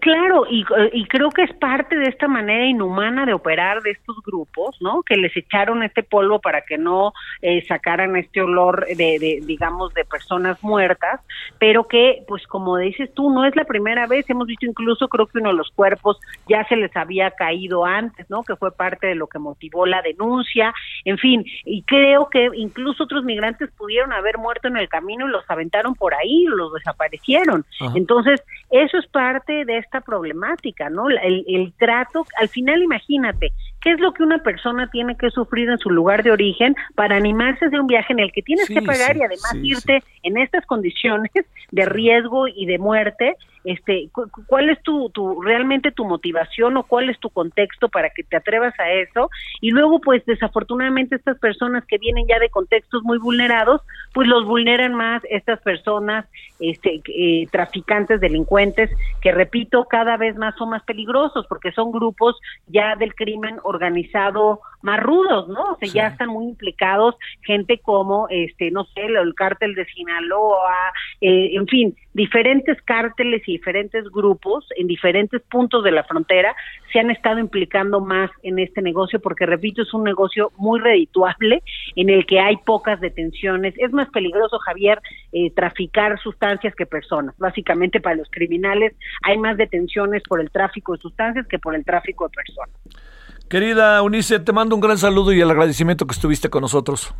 [0.00, 4.16] Claro, y, y, creo que es parte de esta manera inhumana de operar de estos
[4.24, 5.04] grupos, ¿no?
[5.04, 9.94] Que les echaron este polvo para que no eh, sacaran este olor de, de, digamos,
[9.94, 11.20] de personas muertas,
[11.60, 15.26] pero que, pues como dices tú, no es la primera vez, hemos visto incluso, creo
[15.28, 16.18] que uno de los cuerpos
[16.48, 18.42] ya se les había caído antes, ¿no?
[18.42, 23.04] Que fue parte de lo que motivó la denuncia, en fin, y creo que incluso
[23.04, 27.64] otros migrantes pudieron haber muerto en el camino y los aventaron por ahí, los desaparecieron.
[27.94, 31.08] Entonces, eso es parte de esta problemática, ¿no?
[31.08, 35.68] El, el trato, al final imagínate, ¿qué es lo que una persona tiene que sufrir
[35.70, 38.82] en su lugar de origen para animarse de un viaje en el que tienes que
[38.82, 41.30] pagar y además irte en estas condiciones
[41.70, 43.36] de riesgo y de muerte?
[43.66, 44.08] Este,
[44.46, 48.36] ¿cuál es tu, tu realmente tu motivación o cuál es tu contexto para que te
[48.36, 49.28] atrevas a eso?
[49.60, 53.80] Y luego, pues desafortunadamente estas personas que vienen ya de contextos muy vulnerados,
[54.14, 56.26] pues los vulneran más estas personas,
[56.60, 58.88] este, eh, traficantes, delincuentes,
[59.20, 62.36] que repito, cada vez más son más peligrosos porque son grupos
[62.68, 65.72] ya del crimen organizado más rudos, ¿no?
[65.72, 70.92] O sea, ya están muy implicados gente como, este, no sé, el, cártel de Sinaloa,
[71.20, 76.54] eh, en fin, diferentes cárteles y diferentes grupos en diferentes puntos de la frontera
[76.92, 81.64] se han estado implicando más en este negocio porque, repito, es un negocio muy redituable
[81.96, 83.74] en el que hay pocas detenciones.
[83.78, 85.00] Es más peligroso, Javier,
[85.32, 87.34] eh, traficar sustancias que personas.
[87.38, 88.94] Básicamente, para los criminales
[89.24, 93.15] hay más detenciones por el tráfico de sustancias que por el tráfico de personas.
[93.48, 97.14] Querida Unice, te mando un gran saludo y el agradecimiento que estuviste con nosotros.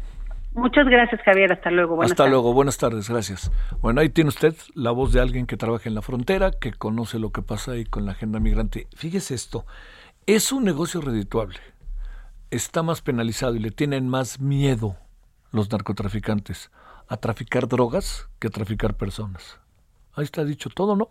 [0.55, 1.53] Muchas gracias, Javier.
[1.53, 1.95] Hasta luego.
[1.95, 2.53] Buenas Hasta luego.
[2.53, 3.09] Buenas tardes.
[3.09, 3.53] Gracias.
[3.81, 7.21] Bueno, ahí tiene usted la voz de alguien que trabaja en la frontera, que conoce
[7.21, 8.89] lo que pasa ahí con la agenda migrante.
[8.97, 9.67] Fíjese esto.
[10.27, 11.59] Es un negocio redituable.
[12.51, 14.97] Está más penalizado y le tienen más miedo
[15.53, 16.73] los narcotraficantes
[17.07, 19.61] a traficar drogas que a traficar personas.
[20.15, 21.11] Ahí está dicho todo, ¿no?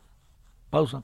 [0.70, 1.04] Pausa.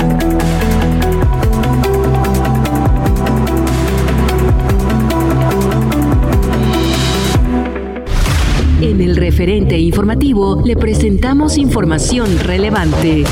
[9.41, 13.23] Referente informativo le presentamos información relevante.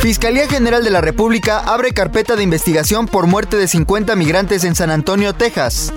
[0.00, 4.74] Fiscalía General de la República abre carpeta de investigación por muerte de 50 migrantes en
[4.74, 5.92] San Antonio, Texas.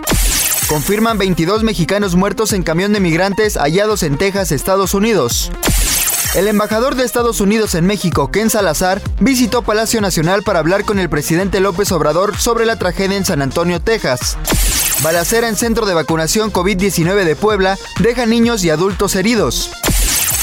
[0.68, 5.50] Confirman 22 mexicanos muertos en camión de migrantes hallados en Texas, Estados Unidos.
[6.36, 11.00] El embajador de Estados Unidos en México, Ken Salazar, visitó Palacio Nacional para hablar con
[11.00, 14.38] el presidente López Obrador sobre la tragedia en San Antonio, Texas.
[15.04, 19.72] Balacera en centro de vacunación COVID-19 de Puebla deja niños y adultos heridos.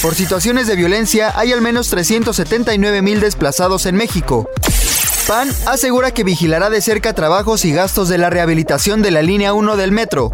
[0.03, 4.49] Por situaciones de violencia hay al menos 379 mil desplazados en México.
[5.27, 9.53] PAN asegura que vigilará de cerca trabajos y gastos de la rehabilitación de la línea
[9.53, 10.31] 1 del metro.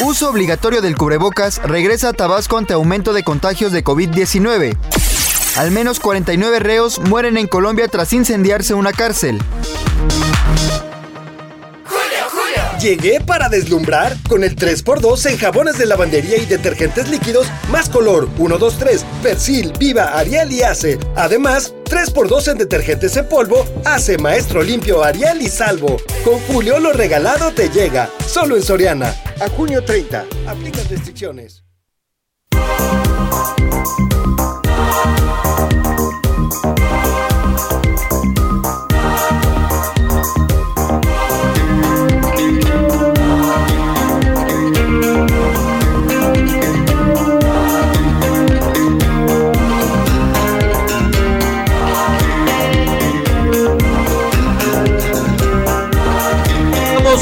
[0.00, 4.76] Uso obligatorio del cubrebocas regresa a Tabasco ante aumento de contagios de COVID-19.
[5.56, 9.40] Al menos 49 reos mueren en Colombia tras incendiarse una cárcel.
[12.82, 18.28] Llegué para deslumbrar con el 3x2 en jabones de lavandería y detergentes líquidos más color
[18.36, 20.98] 1, 2, 3, Persil, Viva, Ariel y Ace.
[21.14, 25.96] Además, 3x2 en detergentes en polvo, Ace, Maestro Limpio, Ariel y Salvo.
[26.24, 29.14] Con Julio lo regalado te llega, solo en Soriana.
[29.40, 31.62] A junio 30, aplican restricciones.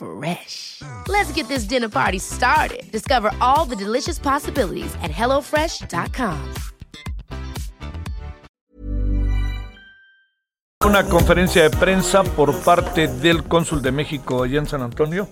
[0.00, 0.80] Fresh.
[1.08, 2.90] Let's get this dinner party started.
[2.90, 6.38] Discover all the delicious possibilities at HelloFresh.com.
[10.86, 15.28] Una conferencia de prensa por parte del cónsul de México allá en San Antonio.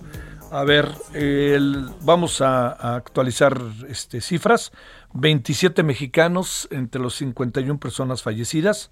[0.51, 4.71] A ver, el, vamos a, a actualizar este, cifras.
[5.13, 8.91] 27 mexicanos entre los 51 personas fallecidas.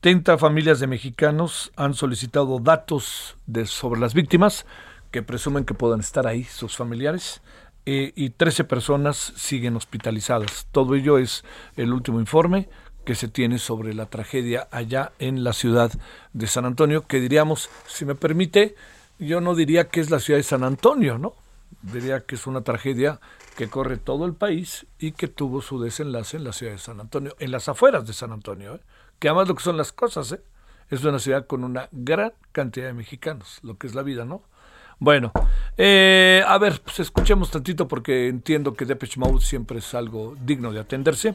[0.00, 4.66] 30 familias de mexicanos han solicitado datos de, sobre las víctimas
[5.14, 7.40] que presumen que puedan estar ahí, sus familiares,
[7.86, 10.66] eh, y 13 personas siguen hospitalizadas.
[10.72, 11.44] Todo ello es
[11.76, 12.68] el último informe
[13.04, 15.92] que se tiene sobre la tragedia allá en la ciudad
[16.32, 18.74] de San Antonio, que diríamos, si me permite,
[19.20, 21.34] yo no diría que es la ciudad de San Antonio, ¿no?
[21.82, 23.20] Diría que es una tragedia
[23.56, 26.98] que corre todo el país y que tuvo su desenlace en la ciudad de San
[26.98, 28.80] Antonio, en las afueras de San Antonio, ¿eh?
[29.20, 30.42] que además lo que son las cosas, ¿eh?
[30.90, 34.42] es una ciudad con una gran cantidad de mexicanos, lo que es la vida, ¿no?
[34.98, 35.32] Bueno,
[35.76, 40.72] eh, a ver, pues escuchemos tantito porque entiendo que Depeche Mode siempre es algo digno
[40.72, 41.34] de atenderse.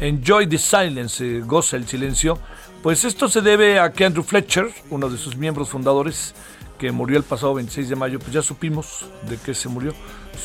[0.00, 2.38] Enjoy the silence, eh, goza el silencio.
[2.86, 6.36] Pues esto se debe a que Andrew Fletcher, uno de sus miembros fundadores,
[6.78, 9.92] que murió el pasado 26 de mayo, pues ya supimos de qué se murió.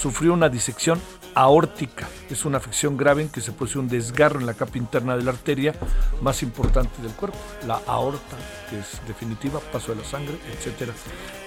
[0.01, 0.99] Sufrió una disección
[1.35, 2.09] aórtica.
[2.31, 5.23] Es una afección grave en que se produce un desgarro en la capa interna de
[5.23, 5.75] la arteria
[6.23, 8.37] más importante del cuerpo, la aorta,
[8.71, 10.89] que es definitiva, paso de la sangre, etc.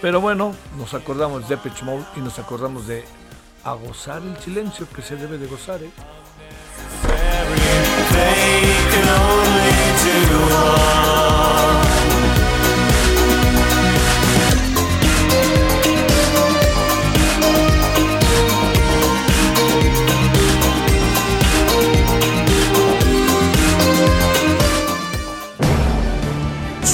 [0.01, 3.03] Pero bueno, nos acordamos de Depeche Mode y nos acordamos de
[3.65, 5.83] a gozar el silencio que se debe de gozar.
[5.83, 5.91] ¿eh?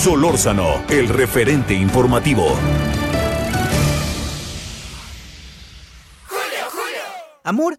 [0.01, 2.57] Solórzano, el referente informativo.
[7.45, 7.79] Amor,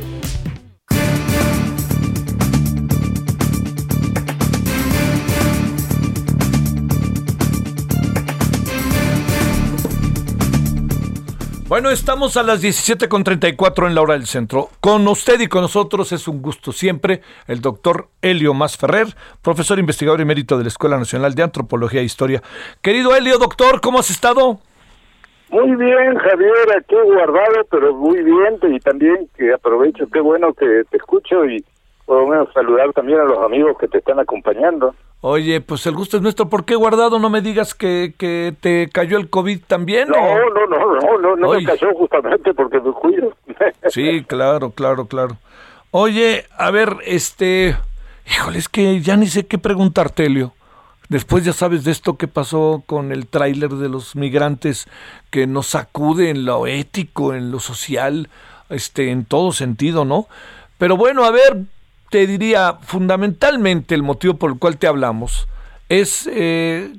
[11.71, 14.67] Bueno, estamos a las 17.34 en la hora del centro.
[14.81, 19.07] Con usted y con nosotros es un gusto siempre el doctor Helio Masferrer,
[19.41, 22.41] profesor investigador y mérito de la Escuela Nacional de Antropología e Historia.
[22.81, 24.59] Querido Helio, doctor, ¿cómo has estado?
[25.49, 30.83] Muy bien, Javier, aquí guardado, pero muy bien, y también que aprovecho, qué bueno que
[30.89, 31.63] te escucho y
[32.11, 34.93] por lo menos saludar también a los amigos que te están acompañando.
[35.21, 36.49] Oye, pues el gusto es nuestro.
[36.49, 37.19] ¿Por qué guardado?
[37.19, 40.09] No me digas que, que te cayó el COVID también.
[40.09, 43.33] No, no, no, no, no, no me cayó justamente porque me cuido.
[43.87, 45.37] sí, claro, claro, claro.
[45.91, 47.77] Oye, a ver, este,
[48.29, 50.51] híjole, es que ya ni sé qué preguntarte, Helio.
[51.07, 54.89] Después ya sabes de esto que pasó con el tráiler de los migrantes
[55.29, 58.27] que nos sacude en lo ético, en lo social,
[58.69, 60.27] este, en todo sentido, ¿no?
[60.81, 61.57] Pero bueno, a ver,
[62.11, 65.47] te diría, fundamentalmente el motivo por el cual te hablamos
[65.87, 66.93] es eh,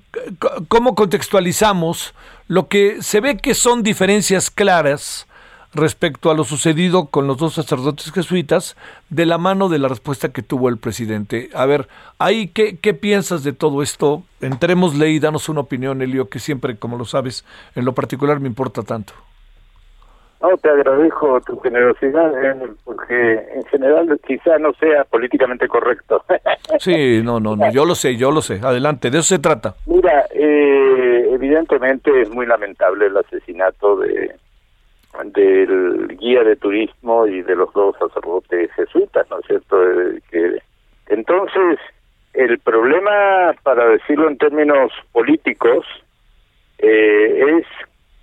[0.68, 2.14] cómo contextualizamos
[2.48, 5.26] lo que se ve que son diferencias claras
[5.74, 8.74] respecto a lo sucedido con los dos sacerdotes jesuitas
[9.10, 11.50] de la mano de la respuesta que tuvo el presidente.
[11.54, 14.22] A ver, ahí, ¿qué, qué piensas de todo esto?
[14.40, 17.44] Entrémosle y danos una opinión, Elio, que siempre, como lo sabes,
[17.74, 19.12] en lo particular me importa tanto.
[20.42, 22.32] No, te agradezco tu generosidad,
[22.84, 26.24] porque en general quizá no sea políticamente correcto.
[26.78, 28.58] sí, no, no, no, yo lo sé, yo lo sé.
[28.60, 29.76] Adelante, de eso se trata.
[29.86, 34.34] Mira, eh, evidentemente es muy lamentable el asesinato de
[35.24, 39.82] del guía de turismo y de los dos sacerdotes jesuitas, ¿no es cierto?
[39.82, 40.58] Eh, que
[41.08, 41.78] entonces
[42.32, 45.84] el problema, para decirlo en términos políticos,
[46.78, 47.66] eh, es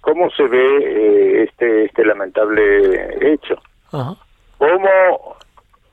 [0.10, 3.56] cómo se ve eh, este este lamentable hecho.
[3.92, 5.36] Cómo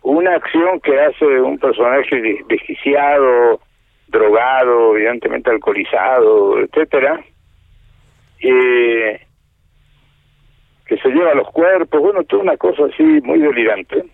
[0.02, 3.60] una acción que hace un personaje desquiciado,
[4.08, 7.20] drogado, evidentemente alcoholizado, etcétera,
[8.40, 9.20] eh,
[10.86, 14.04] que se lleva los cuerpos, bueno, toda una cosa así muy delirante.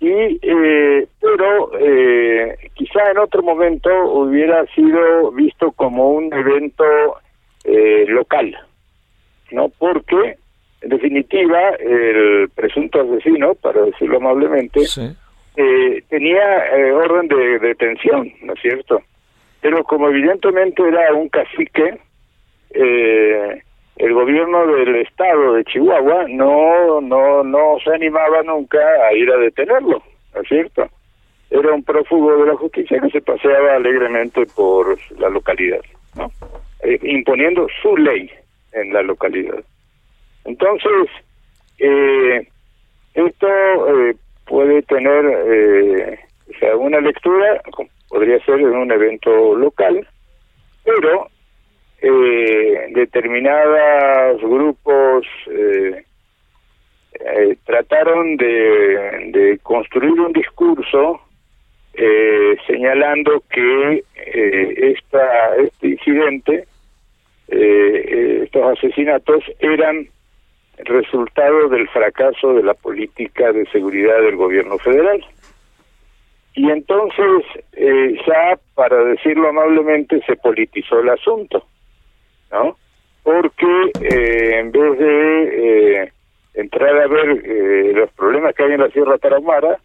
[0.00, 6.84] Y, eh, pero eh, quizá en otro momento hubiera sido visto como un evento
[7.64, 8.56] eh, local,
[9.50, 9.68] ¿no?
[9.78, 10.36] Porque,
[10.82, 14.80] en definitiva, el presunto asesino, para decirlo amablemente,
[15.56, 19.02] eh, tenía eh, orden de detención, ¿no es cierto?
[19.60, 21.98] Pero como evidentemente era un cacique,
[22.70, 23.62] eh,
[23.96, 29.36] el gobierno del estado de Chihuahua no, no, no se animaba nunca a ir a
[29.36, 30.02] detenerlo,
[30.34, 30.88] ¿no es cierto?
[31.50, 35.80] Era un prófugo de la justicia que se paseaba alegremente por la localidad,
[36.16, 36.30] ¿no?
[37.02, 38.30] imponiendo su ley,
[38.72, 39.62] en la localidad.
[40.44, 41.08] Entonces,
[41.78, 42.48] eh,
[43.14, 43.48] esto
[44.08, 46.18] eh, puede tener eh,
[46.78, 47.62] una lectura,
[48.08, 50.06] podría ser en un evento local,
[50.84, 51.28] pero
[52.02, 56.02] eh, determinados grupos eh,
[57.12, 61.20] eh, trataron de, de, construir un discurso
[62.66, 66.64] señalando que esta, este incidente
[67.50, 70.08] eh, estos asesinatos eran
[70.84, 75.24] resultado del fracaso de la política de seguridad del gobierno federal.
[76.54, 81.64] Y entonces, eh, ya para decirlo amablemente, se politizó el asunto,
[82.50, 82.76] ¿no?
[83.22, 86.12] Porque eh, en vez de eh,
[86.54, 89.78] entrar a ver eh, los problemas que hay en la Sierra Tarahumara,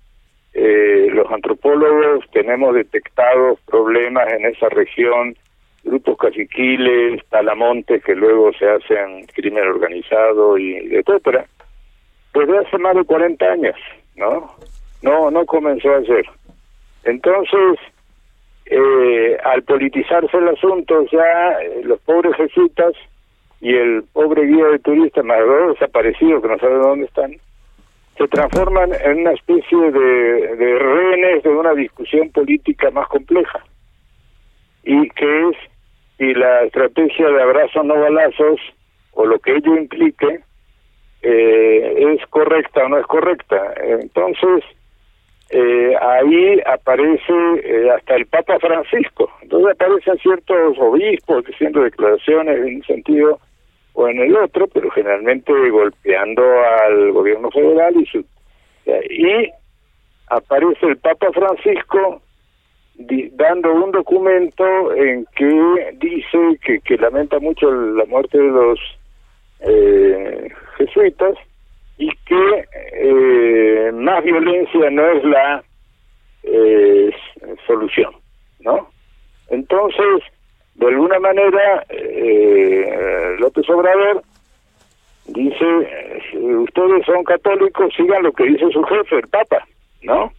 [0.54, 5.36] los antropólogos tenemos detectados problemas en esa región
[5.86, 11.46] grupos caciquiles, talamontes que luego se hacen crimen organizado y etcétera,
[12.34, 13.76] desde hace más de 40 años,
[14.16, 14.52] ¿no?
[15.02, 16.26] No, no comenzó a ser.
[17.04, 17.80] Entonces,
[18.66, 22.94] eh, al politizarse el asunto, ya eh, los pobres jesuitas
[23.62, 27.36] y el pobre guía de turistas, más dos desaparecidos que no saben dónde están,
[28.18, 33.64] se transforman en una especie de, de rehenes de una discusión política más compleja
[34.84, 35.58] y que es
[36.20, 38.60] y la estrategia de abrazos no balazos
[39.14, 40.42] o lo que ello implique
[41.22, 43.74] eh, es correcta o no es correcta.
[43.84, 44.64] Entonces,
[45.50, 49.32] eh, ahí aparece eh, hasta el Papa Francisco.
[49.42, 53.40] Entonces aparecen ciertos obispos diciendo declaraciones en un sentido
[53.94, 56.44] o en el otro, pero generalmente golpeando
[56.84, 58.26] al gobierno federal y su
[59.10, 59.50] y
[60.28, 62.22] aparece el Papa Francisco
[62.98, 68.80] dando un documento en que dice que, que lamenta mucho la muerte de los
[69.62, 71.36] eh, jesuitas
[71.98, 75.64] y que eh, más violencia no es la
[76.44, 77.12] eh,
[77.66, 78.14] solución,
[78.60, 78.90] ¿no?
[79.50, 80.24] Entonces,
[80.76, 84.24] de alguna manera, eh, López Obrador
[85.28, 85.66] dice,
[86.36, 89.66] ustedes son católicos, sigan lo que dice su jefe, el Papa,
[90.04, 90.32] ¿no?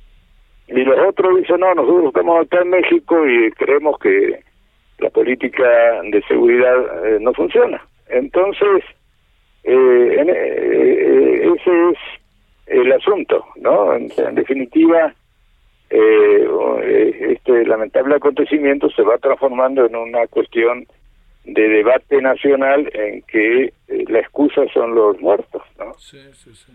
[0.69, 4.41] Y los otros dicen, no, nosotros estamos acá en México y creemos que
[4.99, 7.81] la política de seguridad eh, no funciona.
[8.09, 8.83] Entonces,
[9.65, 11.99] eh, en, eh, ese es
[12.67, 13.95] el asunto, ¿no?
[13.95, 15.15] En, definitiva,
[15.89, 20.85] este lamentable acontecimiento se va transformando en una cuestión
[21.45, 23.73] de debate nacional en que
[24.09, 25.95] la excusa son los muertos, ¿no?
[25.95, 26.73] Sí, sí, sí.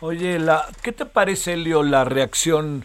[0.00, 2.84] Oye, la, ¿qué te parece, Leo, la reacción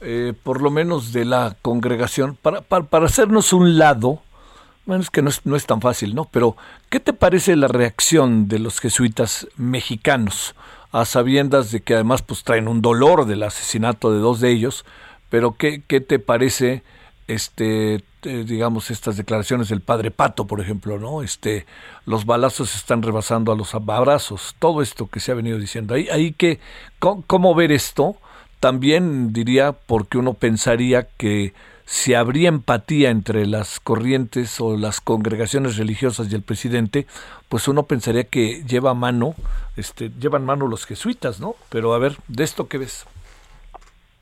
[0.00, 4.22] eh, por lo menos de la congregación, para, para, hacernos un lado,
[4.84, 6.26] bueno, es que no es, no es tan fácil, ¿no?
[6.26, 6.56] Pero,
[6.90, 10.54] ¿qué te parece la reacción de los jesuitas mexicanos,
[10.92, 14.84] a sabiendas de que además pues traen un dolor del asesinato de dos de ellos,
[15.28, 16.82] pero qué, qué te parece
[17.26, 21.66] este digamos estas declaraciones del padre Pato por ejemplo no este
[22.04, 25.94] los balazos están rebasando a los abrazos todo esto que se ha venido diciendo.
[25.94, 26.60] Ahí ahí que
[26.98, 28.16] cómo ver esto
[28.60, 31.52] también diría porque uno pensaría que
[31.86, 37.06] si habría empatía entre las corrientes o las congregaciones religiosas y el presidente,
[37.48, 39.34] pues uno pensaría que lleva mano,
[39.76, 41.54] este, llevan mano los jesuitas, ¿no?
[41.70, 43.06] Pero a ver, ¿de esto qué ves?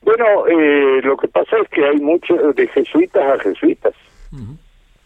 [0.03, 3.95] Bueno, eh, lo que pasa es que hay mucho de jesuitas a jesuitas.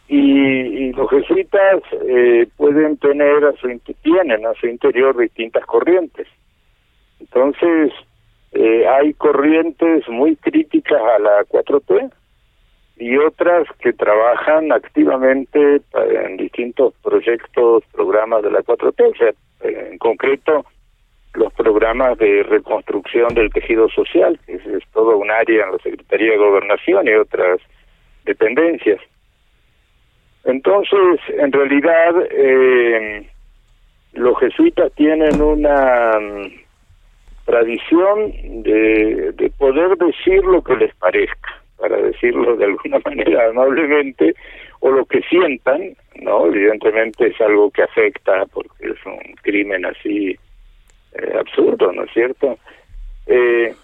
[0.09, 3.69] y, los jesuitas eh, pueden tener a su,
[4.03, 6.27] tienen a su interior distintas corrientes.
[7.21, 7.93] Entonces,
[8.53, 12.11] eh, hay corrientes muy críticas a la 4T
[12.97, 15.81] y otras que trabajan activamente
[16.25, 19.33] en distintos proyectos, programas de la 4T, o sea,
[19.63, 20.65] en concreto
[21.35, 26.33] los programas de reconstrucción del tejido social, que es, todo un área en la Secretaría
[26.33, 27.61] de Gobernación y otras
[28.25, 29.01] dependencias.
[30.45, 33.29] Entonces, en realidad, eh,
[34.15, 36.13] los jesuitas tienen una
[37.49, 44.35] tradición de, de poder decir lo que les parezca, para decirlo de alguna manera amablemente,
[44.81, 46.47] o lo que sientan, ¿no?
[46.47, 50.37] Evidentemente es algo que afecta porque es un crimen así
[51.15, 52.59] eh, absurdo, ¿no es cierto?
[53.27, 53.75] Eh,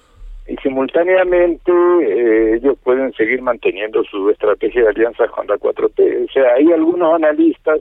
[0.47, 6.29] y simultáneamente eh, ellos pueden seguir manteniendo su estrategia de alianzas con la 4T.
[6.29, 7.81] O sea, hay algunos analistas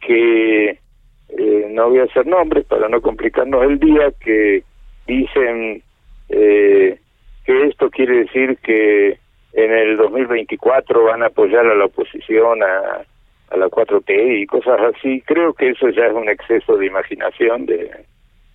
[0.00, 0.78] que,
[1.70, 4.62] no voy a hacer nombres para no complicarnos el día, que
[5.08, 5.82] dicen
[6.28, 6.98] eh,
[7.44, 9.18] que esto quiere decir que
[9.54, 13.04] en el 2024 van a apoyar a la oposición a,
[13.50, 15.22] a la 4T y cosas así.
[15.22, 17.90] Creo que eso ya es un exceso de imaginación de,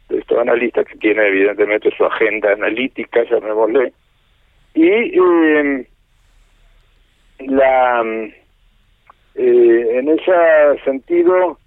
[0.09, 3.91] de estos analistas que tienen evidentemente su agenda analítica, llamémosle.
[4.75, 5.87] Y eh,
[7.39, 8.03] la
[9.35, 11.57] eh, en ese sentido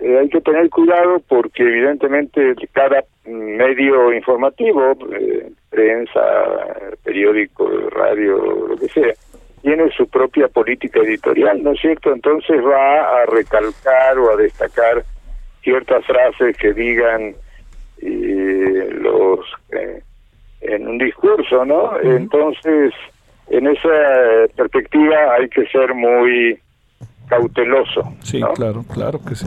[0.00, 6.20] eh, hay que tener cuidado porque evidentemente cada medio informativo, eh, prensa,
[7.04, 9.12] periódico, radio, lo que sea,
[9.62, 12.12] tiene su propia política editorial, ¿no es cierto?
[12.12, 15.04] Entonces va a recalcar o a destacar
[15.62, 17.34] ciertas frases que digan
[18.00, 19.40] eh, los
[20.62, 21.98] en un discurso, ¿no?
[22.00, 22.92] Entonces,
[23.50, 26.58] en esa perspectiva hay que ser muy
[27.32, 28.12] cauteloso.
[28.22, 29.46] Sí, claro, claro que sí.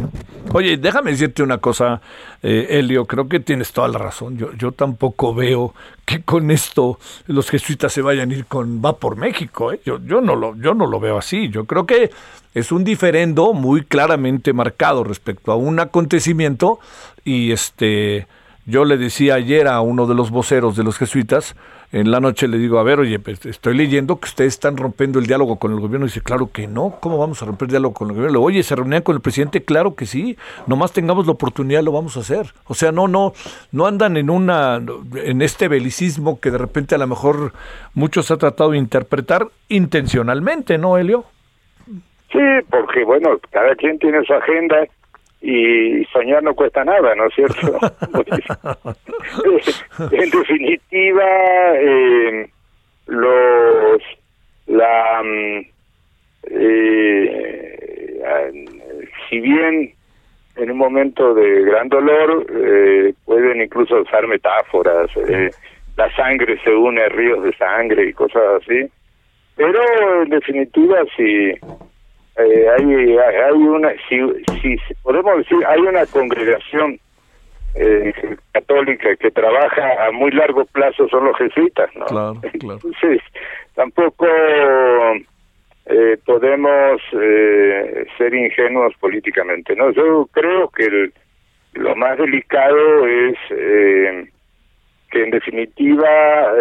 [0.54, 2.02] Oye, déjame decirte una cosa,
[2.42, 4.38] eh, Elio, creo que tienes toda la razón.
[4.38, 8.98] Yo, yo tampoco veo que con esto los jesuitas se vayan a ir con va
[8.98, 9.72] por México.
[9.72, 9.80] ¿eh?
[9.86, 11.50] Yo, yo, no lo, yo no lo veo así.
[11.50, 12.10] Yo creo que
[12.56, 16.80] es un diferendo muy claramente marcado respecto a un acontecimiento
[17.24, 18.28] y este
[18.66, 21.56] yo le decía ayer a uno de los voceros de los jesuitas,
[21.92, 25.20] en la noche le digo, a ver, oye, pues, estoy leyendo que ustedes están rompiendo
[25.20, 26.06] el diálogo con el gobierno.
[26.06, 28.42] Y dice, claro que no, ¿cómo vamos a romper el diálogo con el gobierno?
[28.42, 29.64] Oye, ¿se reunían con el presidente?
[29.64, 30.38] Claro que sí,
[30.68, 32.48] nomás tengamos la oportunidad lo vamos a hacer.
[32.66, 33.34] O sea, no, no,
[33.72, 34.82] no andan en una,
[35.24, 37.54] en este belicismo que de repente a lo mejor
[37.94, 41.26] muchos ha tratado de interpretar intencionalmente, ¿no, Helio?
[42.32, 44.86] Sí, porque bueno, cada quien tiene su agenda
[45.46, 47.78] y soñar no cuesta nada, ¿no es cierto?
[50.12, 51.26] en definitiva,
[51.76, 52.50] eh,
[53.06, 54.02] los
[54.66, 55.62] la mm,
[56.50, 57.76] eh,
[59.30, 59.94] si bien
[60.56, 65.52] en un momento de gran dolor eh, pueden incluso usar metáforas, eh,
[65.98, 68.90] la sangre se une a ríos de sangre y cosas así,
[69.56, 71.54] pero en definitiva si
[72.38, 74.20] eh, hay, hay una, si,
[74.62, 77.00] si podemos decir, hay una congregación
[77.76, 78.14] eh,
[78.54, 82.06] católica que trabaja a muy largo plazo son los jesuitas, ¿no?
[82.06, 82.80] Claro, claro.
[82.84, 83.22] Entonces,
[83.74, 84.26] tampoco
[85.88, 89.92] eh, podemos eh, ser ingenuos políticamente, ¿no?
[89.92, 91.14] Yo creo que el,
[91.74, 94.28] lo más delicado es eh,
[95.12, 96.54] que en definitiva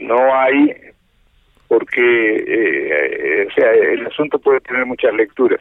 [0.00, 0.74] no hay
[1.72, 5.58] porque eh, o sea el asunto puede tener muchas lecturas.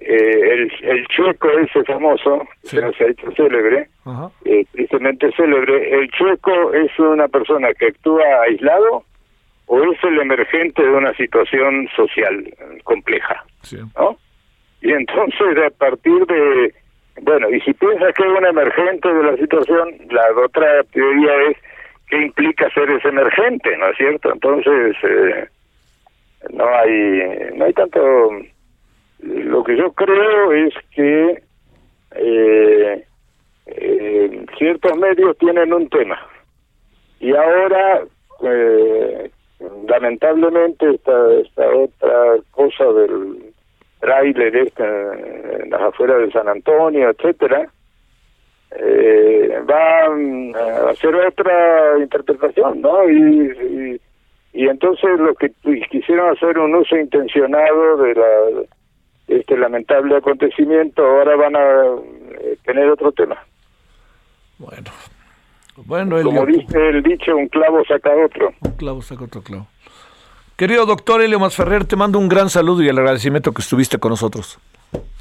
[0.00, 3.88] Eh, el, el chueco ese famoso se ha hecho célebre
[4.44, 9.02] eh, tristemente célebre el chueco es una persona que actúa aislado
[9.66, 12.54] o es el emergente de una situación social
[12.84, 13.44] compleja
[13.98, 14.16] ¿no?
[14.82, 16.72] y entonces a partir de
[17.22, 21.56] bueno y si piensas que es un emergente de la situación la otra teoría es
[22.10, 24.32] qué implica ser ese emergente, ¿no es cierto?
[24.32, 25.48] Entonces, eh,
[26.50, 28.30] no hay no hay tanto...
[29.20, 31.42] Lo que yo creo es que
[32.14, 33.04] eh,
[33.66, 36.18] eh, ciertos medios tienen un tema
[37.20, 38.02] y ahora,
[38.42, 39.30] eh,
[39.88, 43.52] lamentablemente, esta, esta otra cosa del
[44.00, 47.68] trailer este en las afueras de San Antonio, etcétera,
[48.76, 53.08] eh, van a hacer otra interpretación, ¿no?
[53.08, 54.00] Y,
[54.52, 55.50] y, y entonces lo que
[55.90, 58.64] quisieron hacer un uso intencionado de la
[59.28, 61.82] este lamentable acontecimiento ahora van a
[62.40, 63.36] eh, tener otro tema.
[64.58, 64.90] Bueno,
[65.84, 68.52] bueno, como Elio, dice el dicho, un clavo saca otro.
[68.62, 69.66] un clavo saca otro clavo.
[70.56, 74.10] Querido doctor Elio Masferrer, te mando un gran saludo y el agradecimiento que estuviste con
[74.10, 74.58] nosotros.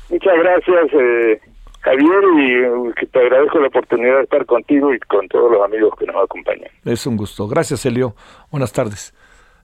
[0.09, 1.41] Muchas gracias, eh,
[1.87, 5.93] Javier, y que te agradezco la oportunidad de estar contigo y con todos los amigos
[5.97, 6.69] que nos acompañan.
[6.83, 7.47] Es un gusto.
[7.47, 8.13] Gracias, Elio.
[8.51, 9.13] Buenas tardes.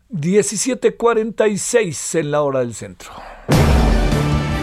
[0.10, 3.12] 17:46 en la hora del centro.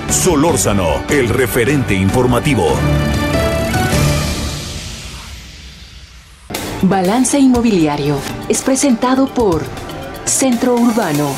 [0.08, 2.64] Solórzano, el referente informativo.
[6.82, 8.16] Balance Inmobiliario
[8.48, 9.61] es presentado por
[10.24, 11.28] Centro Urbano.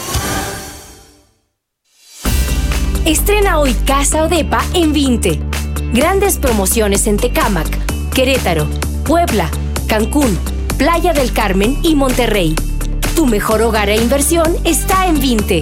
[3.04, 5.51] Estrena hoy Casa Odepa en 20.
[5.92, 7.68] Grandes promociones en Tecámac,
[8.14, 8.66] Querétaro,
[9.04, 9.50] Puebla,
[9.86, 10.38] Cancún,
[10.78, 12.54] Playa del Carmen y Monterrey.
[13.14, 15.60] Tu mejor hogar e inversión está en 20.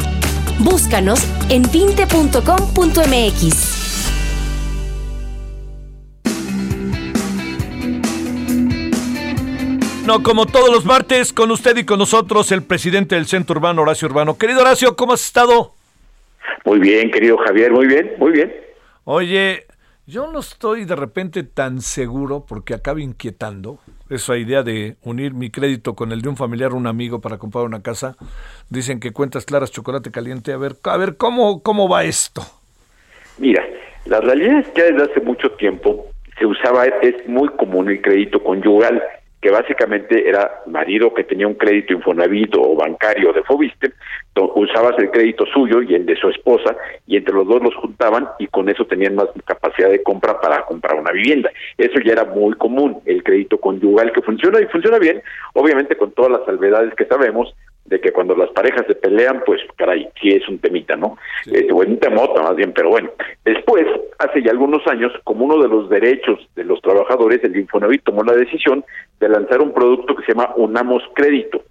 [0.60, 1.18] Búscanos
[1.48, 3.66] en 20.com.mx.
[10.06, 13.82] No, como todos los martes, con usted y con nosotros, el presidente del Centro Urbano,
[13.82, 14.38] Horacio Urbano.
[14.38, 15.74] Querido Horacio, ¿cómo has estado?
[16.64, 18.54] Muy bien, querido Javier, muy bien, muy bien.
[19.02, 19.66] Oye,
[20.10, 25.50] yo no estoy de repente tan seguro porque acaba inquietando esa idea de unir mi
[25.50, 28.16] crédito con el de un familiar o un amigo para comprar una casa.
[28.68, 30.52] Dicen que cuentas claras, chocolate caliente.
[30.52, 32.42] A ver, a ver cómo, cómo va esto.
[33.38, 33.64] Mira,
[34.06, 36.06] la realidad es que desde hace mucho tiempo
[36.36, 39.00] se usaba, es muy común el crédito conyugal,
[39.40, 43.92] que básicamente era marido que tenía un crédito Infonavit o bancario de Fobiste,
[44.54, 46.76] usabas el crédito suyo y el de su esposa
[47.06, 50.64] y entre los dos los juntaban y con eso tenían más capacidad de compra para
[50.66, 51.50] comprar una vivienda.
[51.78, 55.22] Eso ya era muy común, el crédito conyugal que funciona y funciona bien,
[55.54, 57.54] obviamente con todas las salvedades que sabemos
[57.84, 61.16] de que cuando las parejas se pelean, pues caray, sí es un temita, ¿no?
[61.52, 63.10] Eh, o un temota más bien, pero bueno.
[63.44, 63.84] Después,
[64.18, 68.22] hace ya algunos años, como uno de los derechos de los trabajadores, el Infonavit tomó
[68.22, 68.84] la decisión
[69.18, 71.62] de lanzar un producto que se llama Unamos Crédito,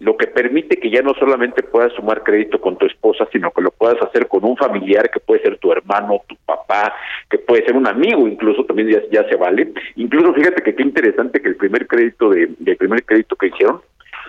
[0.00, 3.62] lo que permite que ya no solamente puedas sumar crédito con tu esposa, sino que
[3.62, 6.94] lo puedas hacer con un familiar que puede ser tu hermano, tu papá,
[7.30, 9.72] que puede ser un amigo, incluso también ya, ya se vale.
[9.96, 13.80] Incluso fíjate que qué interesante que el primer crédito de, el primer crédito que hicieron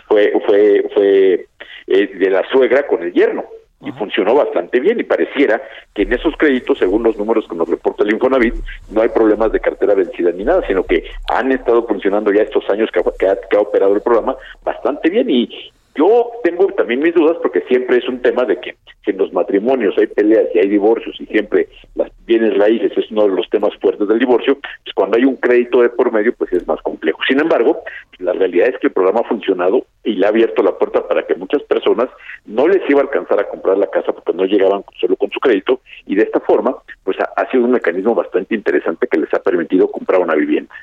[0.07, 1.45] fue fue fue
[1.87, 3.43] eh, de la suegra con el yerno.
[3.81, 5.61] Y funcionó bastante bien y pareciera
[5.93, 8.55] que en esos créditos, según los números que nos reporta el Infonavit,
[8.89, 12.67] no hay problemas de cartera vencida ni nada, sino que han estado funcionando ya estos
[12.71, 15.49] años que, ha- que ha, que ha operado el programa bastante bien y
[15.95, 19.31] yo tengo también mis dudas porque siempre es un tema de que si en los
[19.31, 23.49] matrimonios hay peleas y hay divorcios y siempre las bienes raíces es uno de los
[23.49, 26.81] temas fuertes del divorcio, pues cuando hay un crédito de por medio pues es más
[26.81, 27.19] complejo.
[27.27, 27.81] Sin embargo,
[28.19, 31.25] la realidad es que el programa ha funcionado y le ha abierto la puerta para
[31.25, 32.09] que muchas personas
[32.45, 35.39] no les iba a alcanzar a comprar la casa porque no llegaban solo con su
[35.39, 39.39] crédito y de esta forma pues ha sido un mecanismo bastante interesante que les ha
[39.39, 40.73] permitido comprar una vivienda.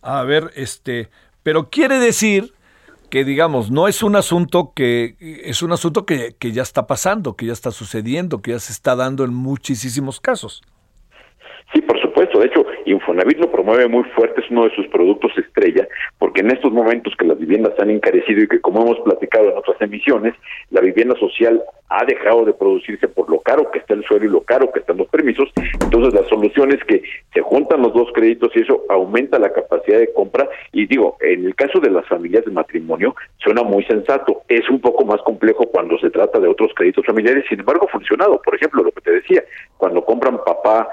[0.00, 1.08] A ver, este,
[1.42, 2.55] pero quiere decir
[3.10, 7.36] que digamos, no es un asunto que es un asunto que, que ya está pasando,
[7.36, 10.62] que ya está sucediendo, que ya se está dando en muchísimos casos.
[11.72, 12.38] Sí, por supuesto.
[12.38, 15.88] De hecho, Infonavit lo promueve muy fuerte, es uno de sus productos estrella,
[16.18, 19.58] porque en estos momentos que las viviendas han encarecido y que, como hemos platicado en
[19.58, 20.34] otras emisiones,
[20.70, 24.28] la vivienda social ha dejado de producirse por lo caro que está el suelo y
[24.28, 25.48] lo caro que están los permisos.
[25.80, 29.98] Entonces, la solución es que se juntan los dos créditos y eso aumenta la capacidad
[29.98, 30.48] de compra.
[30.72, 34.42] Y digo, en el caso de las familias de matrimonio, suena muy sensato.
[34.48, 37.92] Es un poco más complejo cuando se trata de otros créditos familiares, sin embargo, ha
[37.92, 38.40] funcionado.
[38.42, 39.44] Por ejemplo, lo que te decía,
[39.78, 40.88] cuando compran papá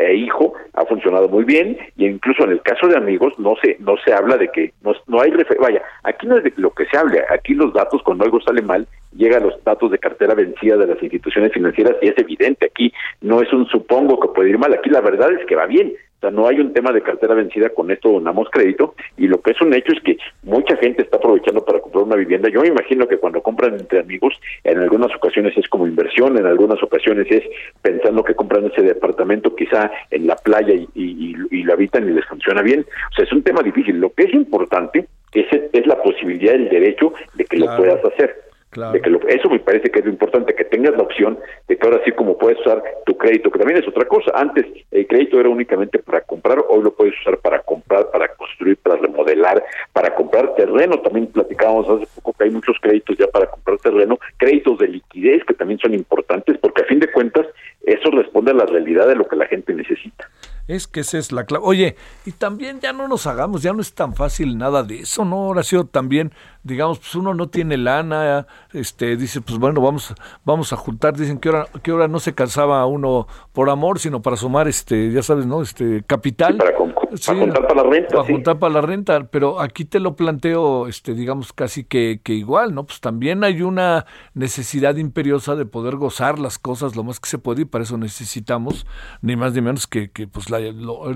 [0.00, 1.78] e hijo, ha funcionado muy bien.
[1.96, 4.92] Y incluso en el caso de amigos, no se, no se habla de que no,
[5.06, 5.32] no hay.
[5.60, 8.62] Vaya, aquí no es de lo que se habla, aquí los datos, cuando algo sale
[8.62, 8.86] mal,
[9.18, 13.42] llegan los datos de cartera vencida de las instituciones financieras y es evidente, aquí no
[13.42, 16.20] es un supongo que puede ir mal, aquí la verdad es que va bien, o
[16.20, 19.52] sea, no hay un tema de cartera vencida, con esto donamos crédito, y lo que
[19.52, 22.48] es un hecho es que mucha gente está aprovechando para comprar una vivienda.
[22.48, 26.46] Yo me imagino que cuando compran entre amigos, en algunas ocasiones es como inversión, en
[26.46, 27.44] algunas ocasiones es
[27.82, 32.12] pensando que compran ese departamento quizá en la playa y, y, y lo habitan y
[32.12, 32.80] les funciona bien.
[33.12, 34.00] O sea, es un tema difícil.
[34.00, 38.47] Lo que es importante es, es la posibilidad, el derecho de que lo puedas hacer.
[38.92, 41.86] De que eso me parece que es lo importante, que tengas la opción de que
[41.86, 44.30] ahora sí como puedes usar tu crédito, que también es otra cosa.
[44.34, 48.76] Antes el crédito era únicamente para comprar, hoy lo puedes usar para comprar, para construir,
[48.78, 50.98] para remodelar, para comprar terreno.
[51.00, 55.44] También platicábamos hace poco que hay muchos créditos ya para comprar terreno, créditos de liquidez
[55.44, 57.46] que también son importantes porque a fin de cuentas
[57.82, 60.28] eso responde a la realidad de lo que la gente necesita.
[60.66, 61.64] Es que esa es la clave.
[61.66, 65.24] Oye, y también ya no nos hagamos, ya no es tan fácil nada de eso,
[65.24, 65.84] ¿no, Horacio?
[65.84, 66.32] También,
[66.68, 70.14] digamos, pues uno no tiene lana, este, dice, pues bueno, vamos,
[70.44, 74.22] vamos a juntar, dicen que ahora, que ahora no se casaba uno por amor, sino
[74.22, 75.62] para sumar, este, ya sabes, ¿no?
[75.62, 76.58] Este, capital.
[76.58, 78.08] para, juntar para la renta.
[78.08, 82.34] Para juntar para la renta, pero aquí te lo planteo, este, digamos, casi que, que
[82.34, 82.84] igual, ¿no?
[82.84, 87.38] Pues también hay una necesidad imperiosa de poder gozar las cosas lo más que se
[87.38, 88.86] puede y para eso necesitamos,
[89.22, 90.58] ni más ni menos que, que pues la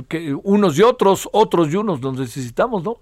[0.08, 2.98] que unos y otros, otros y unos los necesitamos, ¿no?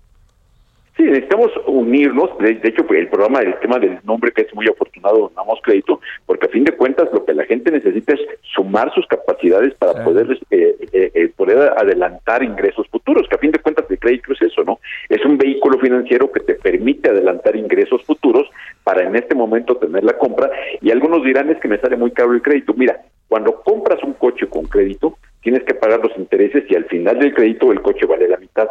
[1.01, 2.29] Sí, necesitamos unirnos.
[2.41, 6.45] De, hecho, el programa, el tema del nombre que es muy afortunado, damos crédito, porque
[6.45, 10.39] a fin de cuentas lo que la gente necesita es sumar sus capacidades para poder
[10.51, 14.43] eh, eh, eh, poder adelantar ingresos futuros, que a fin de cuentas el crédito es
[14.43, 14.79] eso, ¿no?
[15.09, 18.47] Es un vehículo financiero que te permite adelantar ingresos futuros
[18.85, 20.51] para en este momento tener la compra.
[20.83, 22.75] Y algunos dirán es que me sale muy caro el crédito.
[22.75, 27.19] Mira, cuando compras un coche con crédito, tienes que pagar los intereses y al final
[27.19, 28.69] del crédito el coche vale la mitad.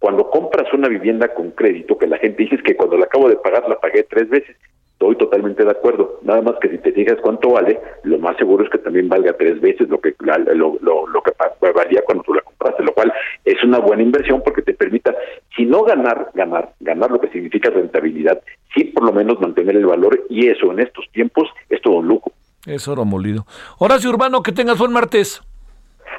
[0.00, 3.36] Cuando compras una vivienda con crédito, que la gente dice que cuando la acabo de
[3.36, 4.56] pagar la pagué tres veces,
[4.92, 6.18] estoy totalmente de acuerdo.
[6.22, 9.34] Nada más que si te fijas cuánto vale, lo más seguro es que también valga
[9.34, 11.32] tres veces lo que lo, lo, lo que
[11.74, 13.12] valía cuando tú la compraste, lo cual
[13.44, 15.14] es una buena inversión porque te permita,
[15.54, 18.42] si no ganar, ganar, ganar lo que significa rentabilidad,
[18.74, 22.08] sí por lo menos mantener el valor y eso en estos tiempos es todo un
[22.08, 22.32] lujo.
[22.66, 23.46] Es oro molido.
[23.78, 25.42] Horacio Urbano, que tengas buen martes.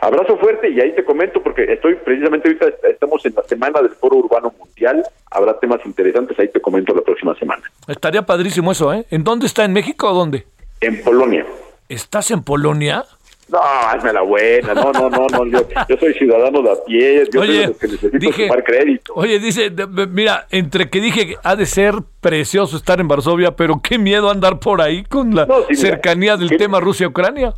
[0.02, 3.91] Abrazo fuerte y ahí te comento porque estoy precisamente ahorita estamos en la semana del
[3.91, 5.04] Foro Urbano Mundial.
[5.30, 7.62] Habrá temas interesantes, ahí te comento la próxima semana.
[7.88, 9.06] Estaría padrísimo eso, ¿eh?
[9.12, 9.64] ¿En dónde está?
[9.64, 10.47] ¿En México o dónde?
[10.82, 11.45] En Polonia.
[11.88, 13.06] ¿Estás en Polonia?
[13.49, 14.74] No, hazme la buena.
[14.74, 15.62] No, no, no, no.
[15.88, 17.28] Yo, soy ciudadano de a pie.
[17.32, 19.14] Yo oye, soy que necesito tomar crédito.
[19.16, 19.72] Oye, dice,
[20.10, 24.32] mira, entre que dije que ha de ser precioso estar en Varsovia, pero qué miedo
[24.32, 27.54] andar por ahí con la cercanía del tema Rusia-Ucrania.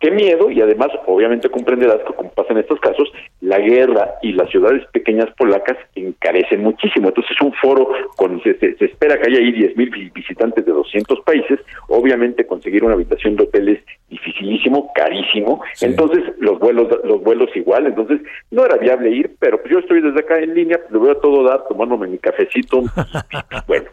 [0.00, 4.32] Qué miedo, y además, obviamente comprenderás que como pasa en estos casos, la guerra y
[4.32, 7.08] las ciudades pequeñas polacas encarecen muchísimo.
[7.08, 11.20] Entonces, es un foro con, se, espera que haya ahí 10 mil visitantes de 200
[11.20, 11.60] países.
[11.88, 15.62] Obviamente, conseguir una habitación de hotel es dificilísimo, carísimo.
[15.80, 17.86] Entonces, los vuelos los vuelos igual.
[17.86, 18.20] Entonces,
[18.50, 21.14] no era viable ir, pero pues yo estoy desde acá en línea, lo voy a
[21.16, 22.82] todo dar, tomándome mi cafecito.
[23.66, 23.86] bueno,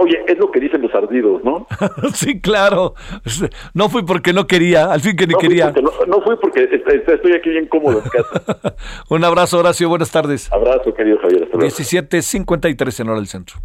[0.00, 1.66] oye, es lo que dicen los ardidos, ¿no?
[2.14, 2.94] sí, claro.
[3.74, 5.72] No fui porque no quería, al fin que no quería.
[5.72, 8.74] Fui no, fui porque estoy aquí bien cómodo en casa.
[9.08, 10.50] Un abrazo, Horacio, buenas tardes.
[10.52, 11.50] Abrazo, querido Javier.
[11.50, 13.56] 17.53 en hora del centro.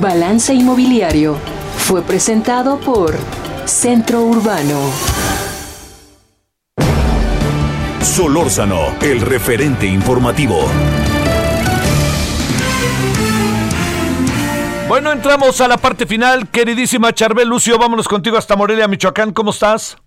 [0.00, 1.36] Balance Inmobiliario
[1.78, 3.14] fue presentado por
[3.64, 4.90] Centro Urbano.
[8.00, 10.66] Solórzano, el referente informativo.
[14.88, 16.48] Bueno, entramos a la parte final.
[16.48, 19.32] Queridísima Charbel Lucio, vámonos contigo hasta Morelia, Michoacán.
[19.32, 19.98] ¿Cómo estás?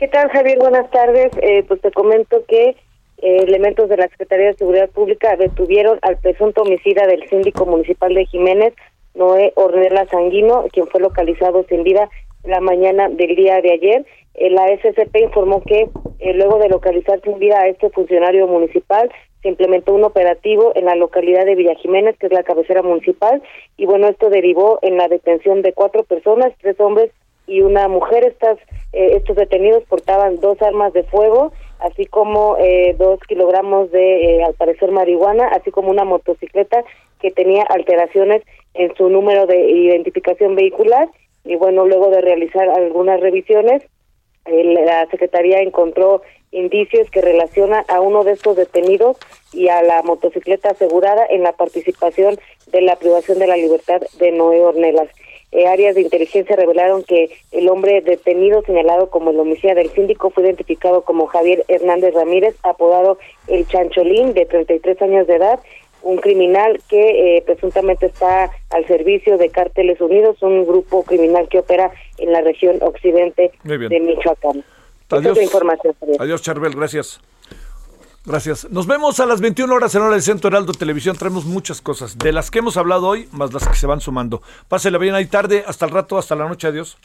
[0.00, 0.56] ¿Qué tal, Javier?
[0.58, 1.30] Buenas tardes.
[1.42, 2.74] Eh, pues te comento que eh,
[3.18, 8.24] elementos de la Secretaría de Seguridad Pública detuvieron al presunto homicida del síndico municipal de
[8.24, 8.72] Jiménez,
[9.14, 12.08] Noé Ornella Sanguino, quien fue localizado sin vida
[12.44, 14.06] la mañana del día de ayer.
[14.36, 15.90] Eh, la SCP informó que
[16.20, 20.86] eh, luego de localizar sin vida a este funcionario municipal, se implementó un operativo en
[20.86, 23.42] la localidad de Villa Jiménez, que es la cabecera municipal,
[23.76, 27.10] y bueno, esto derivó en la detención de cuatro personas, tres hombres
[27.46, 28.24] y una mujer.
[28.24, 28.56] Estas,
[28.92, 34.44] eh, estos detenidos portaban dos armas de fuego, así como eh, dos kilogramos de, eh,
[34.44, 36.84] al parecer, marihuana, así como una motocicleta
[37.20, 38.42] que tenía alteraciones
[38.74, 41.08] en su número de identificación vehicular.
[41.44, 43.82] Y bueno, luego de realizar algunas revisiones,
[44.46, 49.16] la Secretaría encontró indicios que relaciona a uno de estos detenidos
[49.52, 52.38] y a la motocicleta asegurada en la participación
[52.72, 55.08] de la privación de la libertad de Noé Ornelas.
[55.52, 60.30] Eh, áreas de inteligencia revelaron que el hombre detenido señalado como el homicida del síndico
[60.30, 65.58] fue identificado como Javier Hernández Ramírez, apodado El Chancholín, de 33 años de edad,
[66.02, 71.58] un criminal que eh, presuntamente está al servicio de Cárteles Unidos, un grupo criminal que
[71.58, 74.64] opera en la región occidente de Michoacán.
[75.10, 75.42] Adiós.
[75.42, 77.20] información, Adiós, Charbel, gracias.
[78.24, 78.68] Gracias.
[78.70, 81.16] Nos vemos a las 21 horas en hora del Centro Heraldo Televisión.
[81.16, 84.42] Traemos muchas cosas, de las que hemos hablado hoy, más las que se van sumando.
[84.68, 86.68] Pásela bien ahí tarde, hasta el rato, hasta la noche.
[86.68, 86.98] Adiós.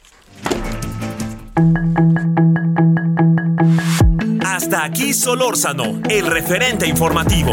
[4.44, 7.52] Hasta aquí Solórzano, el referente informativo.